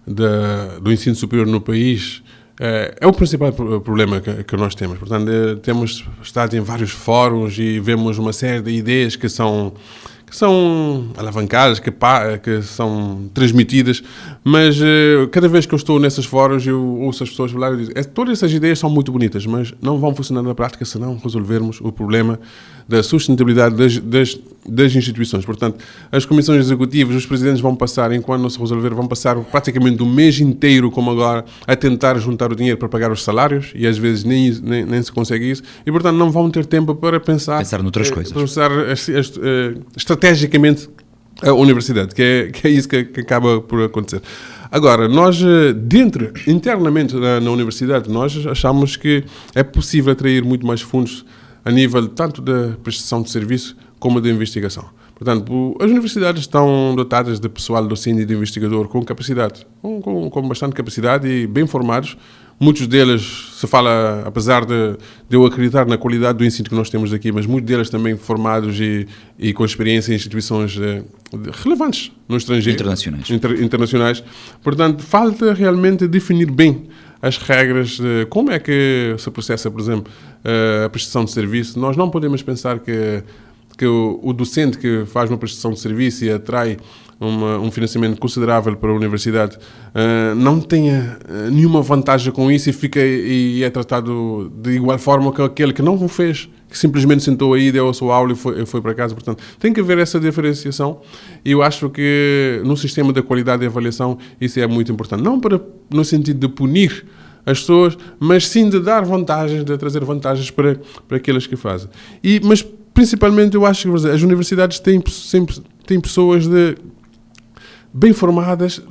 [0.06, 2.22] da, do ensino superior no país
[2.60, 4.98] é, é o principal problema que, nós temos.
[4.98, 9.74] Portanto, é, temos estado em vários fóruns e vemos uma série de ideias que são
[10.26, 11.90] que são alavancadas, que,
[12.42, 14.02] que são transmitidas,
[14.42, 17.76] mas uh, cada vez que eu estou nesses fóruns eu ouço as pessoas falar e
[17.76, 20.98] dizem, é, todas essas ideias são muito bonitas, mas não vão funcionar na prática se
[20.98, 22.40] não resolvermos o problema
[22.88, 25.44] da sustentabilidade das, das, das instituições.
[25.44, 30.02] Portanto, as comissões executivas, os presidentes vão passar, enquanto não se resolver, vão passar praticamente
[30.02, 33.86] o mês inteiro, como agora, a tentar juntar o dinheiro para pagar os salários e
[33.86, 35.62] às vezes nem, nem, nem se consegue isso.
[35.84, 37.58] E, portanto, não vão ter tempo para pensar.
[37.58, 38.32] Pensar noutras eh, coisas.
[38.32, 39.74] Pensar eh,
[40.16, 40.88] estrategicamente
[41.42, 44.22] a universidade, que é, que é isso que, que acaba por acontecer.
[44.70, 49.22] Agora, nós, eh, dentro, internamente na, na, universidade, nós achamos que
[49.54, 51.24] é possível atrair muito mais fundos
[51.64, 54.84] a nível tanto da prestação de serviço como da investigação.
[55.14, 60.30] Portanto, as universidades estão dotadas de pessoal docente e de investigador com capacidade, com, com,
[60.30, 62.16] com bastante capacidade e bem formados,
[62.58, 64.96] Muitos deles, se fala, apesar de,
[65.28, 68.16] de, eu acreditar na qualidade do ensino que nós temos aqui, mas muitos deles também
[68.16, 69.06] formados e,
[69.38, 72.78] e com experiência em instituições de, de, relevantes no estrangeiro.
[72.78, 73.28] Internacionais.
[73.28, 74.24] Inter, internacionais.
[74.62, 76.86] Portanto, falta realmente definir bem
[77.20, 80.10] as regras de como é que se processa, por exemplo,
[80.84, 81.78] a prestação de serviço.
[81.78, 83.22] Nós não podemos pensar que,
[83.76, 86.78] que o, o docente que faz uma prestação de serviço e atrai
[87.18, 92.68] uma, um financiamento considerável para a universidade, uh, não tenha eh, nenhuma vantagem com isso
[92.68, 96.76] e, fica, e é tratado de igual forma que aquele que não o fez, que
[96.76, 99.14] simplesmente sentou aí, deu a sua aula e foi, foi para casa.
[99.14, 101.00] Portanto, tem que haver essa diferenciação
[101.44, 105.22] e eu acho que no sistema da qualidade de avaliação isso é muito importante.
[105.22, 105.60] Não para,
[105.90, 107.06] no sentido de punir
[107.46, 111.88] as pessoas, mas sim de dar vantagens, de trazer vantagens para, para aqueles que fazem.
[112.22, 115.56] E, mas principalmente eu acho que as universidades têm sempre
[115.86, 116.76] têm pessoas de
[117.96, 118.82] bem formadas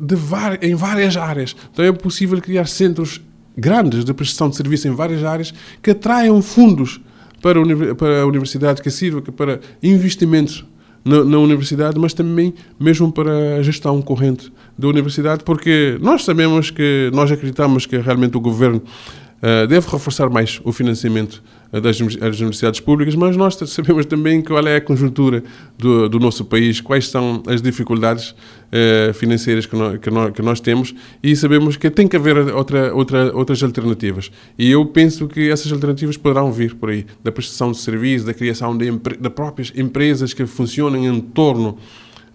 [0.61, 1.55] em várias áreas.
[1.71, 3.21] Então é possível criar centros
[3.55, 6.99] grandes de prestação de serviço em várias áreas que atraiam fundos
[7.41, 7.59] para
[7.95, 10.65] para a universidade, que sirva para investimentos
[11.03, 16.71] na, na, universidade, mas também mesmo para a gestão corrente da universidade, porque nós sabemos
[16.71, 21.43] que, nós acreditamos que realmente o governo uh, deve reforçar mais o financiamento
[21.81, 25.43] das, das, universidades públicas, mas nós sabemos também qual é a conjuntura
[25.77, 28.35] do, do nosso país, quais são as dificuldades
[28.71, 32.37] eh, financeiras que nós, que, nós, que nós, temos e sabemos que tem que haver
[32.37, 34.31] outra, outra, outras alternativas.
[34.57, 38.33] E eu penso que essas alternativas poderão vir por aí, da prestação de serviços, da
[38.33, 41.77] criação de, de próprias empresas que funcionem em torno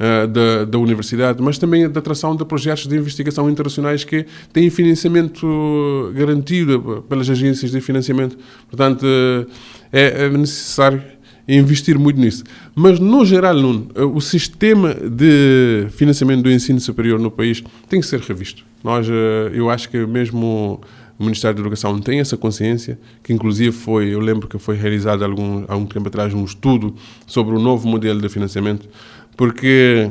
[0.01, 4.71] uh, da, da universidade, mas também da atração de projetos de investigação internacionais que têm
[4.71, 8.39] financiamento garantido pelas agências de financiamento.
[8.69, 9.47] Portanto, uh,
[9.93, 11.03] é, é necessário
[11.47, 12.45] investir muito nisso.
[12.75, 18.07] Mas, no geral, Nuno, o sistema de financiamento do ensino superior no país tem que
[18.07, 18.65] ser revisto.
[18.85, 19.07] Nós,
[19.53, 20.81] eu acho que mesmo
[21.21, 25.23] o Ministério da Educação tem essa consciência, que inclusive foi, eu lembro que foi realizado
[25.23, 26.95] algum, há um tempo atrás um estudo
[27.27, 28.89] sobre o novo modelo de financiamento
[29.37, 30.11] porque,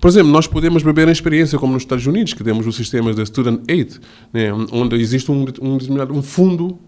[0.00, 3.16] por exemplo, nós podemos beber a experiência como nos Estados Unidos, que temos os sistemas
[3.16, 4.00] de Student Aid,
[4.32, 5.78] né, onde existe um, um,
[6.16, 6.78] um fundo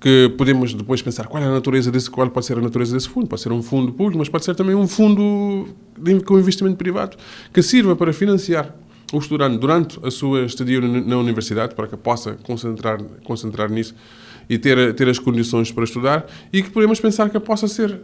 [0.00, 3.08] que podemos depois pensar qual é a natureza desse, qual pode ser a natureza desse
[3.08, 3.26] fundo.
[3.26, 5.68] Pode ser um fundo público, mas pode ser também um fundo
[5.98, 7.16] de, com investimento privado
[7.52, 8.74] que sirva para financiar
[9.12, 13.94] o estudante durante a sua estadia na universidade, para que possa concentrar, concentrar nisso
[14.48, 18.00] e ter, ter as condições para estudar, e que podemos pensar que possa ser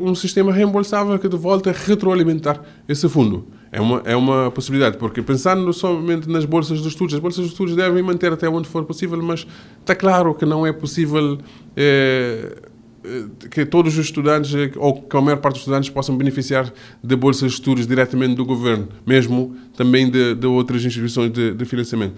[0.00, 3.46] um sistema reembolsável que de volta retroalimentar esse fundo.
[3.72, 7.50] É uma, é uma possibilidade, porque pensando somente nas bolsas de estudos, as bolsas de
[7.52, 9.46] estudos devem manter até onde for possível, mas
[9.78, 11.38] está claro que não é possível
[11.76, 12.56] eh,
[13.04, 16.70] eh, que todos os estudantes, ou que a maior parte dos estudantes, possam beneficiar
[17.02, 21.64] de bolsas de estudos diretamente do governo, mesmo também de, de outras instituições de, de,
[21.64, 22.14] financiamento.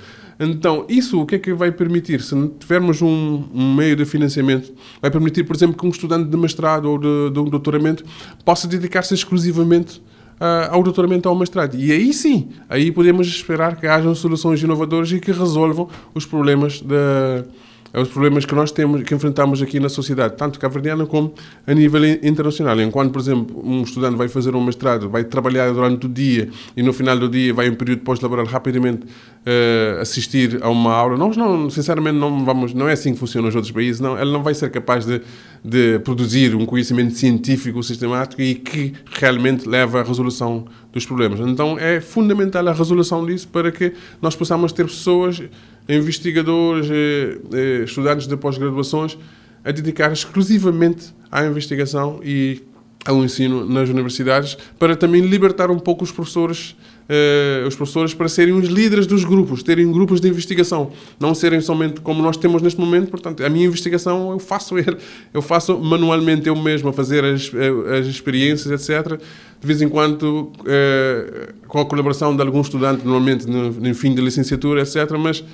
[0.51, 2.21] Então, isso o que é que vai permitir?
[2.21, 6.37] Se tivermos um, um, meio de financiamento, vai permitir, por exemplo, que um estudante de
[6.37, 8.05] mestrado ou de, de um doutoramento
[8.45, 9.99] possa dedicar-se exclusivamente
[10.41, 11.77] uh, ao doutoramento ou ao mestrado.
[11.77, 16.81] E aí sim, aí podemos esperar que hajam soluções inovadoras e que resolvam os problemas
[16.81, 17.45] da
[17.93, 21.35] é os problemas que nós temos, que enfrentamos aqui na sociedade, tanto cabo-verdiana como
[21.67, 22.81] a nível internacional.
[22.81, 26.83] Enquanto, por exemplo, um estudante vai fazer um mestrado, vai trabalhar durante o dia e
[26.83, 31.37] no final do dia vai em período pós-laboral rapidamente uh, assistir a uma aula, nós
[31.37, 34.43] não, sinceramente, não vamos, não é assim que funciona nos outros países, não, ele não
[34.43, 35.21] vai ser capaz de,
[35.63, 41.41] de produzir um conhecimento científico sistemático e que realmente leva à resolução dos problemas.
[41.41, 45.43] Então, é fundamental a resolução disso para que nós possamos ter pessoas
[45.89, 49.19] investigadores, eh, eh, estudantes de pós-graduações
[49.65, 52.63] a dedicar exclusivamente à investigação e
[53.05, 58.29] ao ensino nas universidades para também libertar um pouco os professores Uh, os professores para
[58.29, 62.63] serem os líderes dos grupos, terem grupos de investigação, não serem somente como nós temos
[62.63, 63.11] neste momento.
[63.11, 64.77] Portanto, a minha investigação eu faço
[65.35, 67.51] eu faço manualmente eu mesmo a fazer as,
[67.99, 69.21] as experiências, etc.
[69.61, 70.53] De vez em quando
[71.67, 75.11] com a colaboração de algum estudante, normalmente no, no fim da licenciatura, etc.
[75.19, 75.45] Mas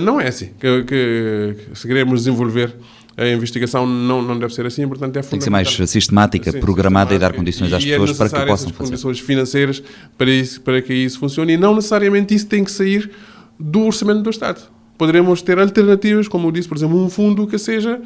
[0.00, 2.74] não é assim que, que, que se queremos desenvolver
[3.18, 5.30] a investigação não, não deve ser assim, portanto é fundamental.
[5.30, 8.28] Tem que ser mais sistemática, Sim, programada sistemática, e dar condições às pessoas é para
[8.28, 8.90] que possam fazer.
[8.90, 9.82] condições financeiras
[10.16, 13.10] para, isso, para que isso funcione e não necessariamente isso tem que sair
[13.58, 14.62] do orçamento do Estado.
[14.96, 18.00] Poderemos ter alternativas, como eu disse, por exemplo, um fundo que seja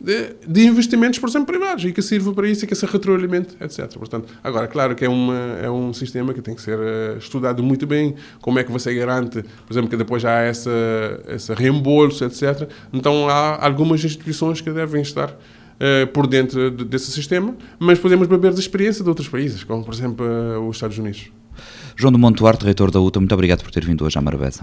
[0.00, 3.56] de, de, investimentos, por exemplo, privados e que sirva para isso e que se retroalimente,
[3.60, 3.92] etc.
[3.96, 7.62] Portanto, agora, claro que é, uma, é um sistema que tem que ser uh, estudado
[7.62, 10.70] muito bem, como é que você garante, por exemplo, que depois há essa,
[11.28, 12.68] esse reembolso, etc.
[12.92, 18.26] Então, há algumas instituições que devem estar uh, por dentro de, desse sistema, mas podemos
[18.26, 21.30] beber da experiência de outros países, como, por exemplo, uh, os Estados Unidos.
[21.96, 24.60] João do Monte Duarte, reitor da UTA, muito obrigado por ter vindo hoje à Marabeza.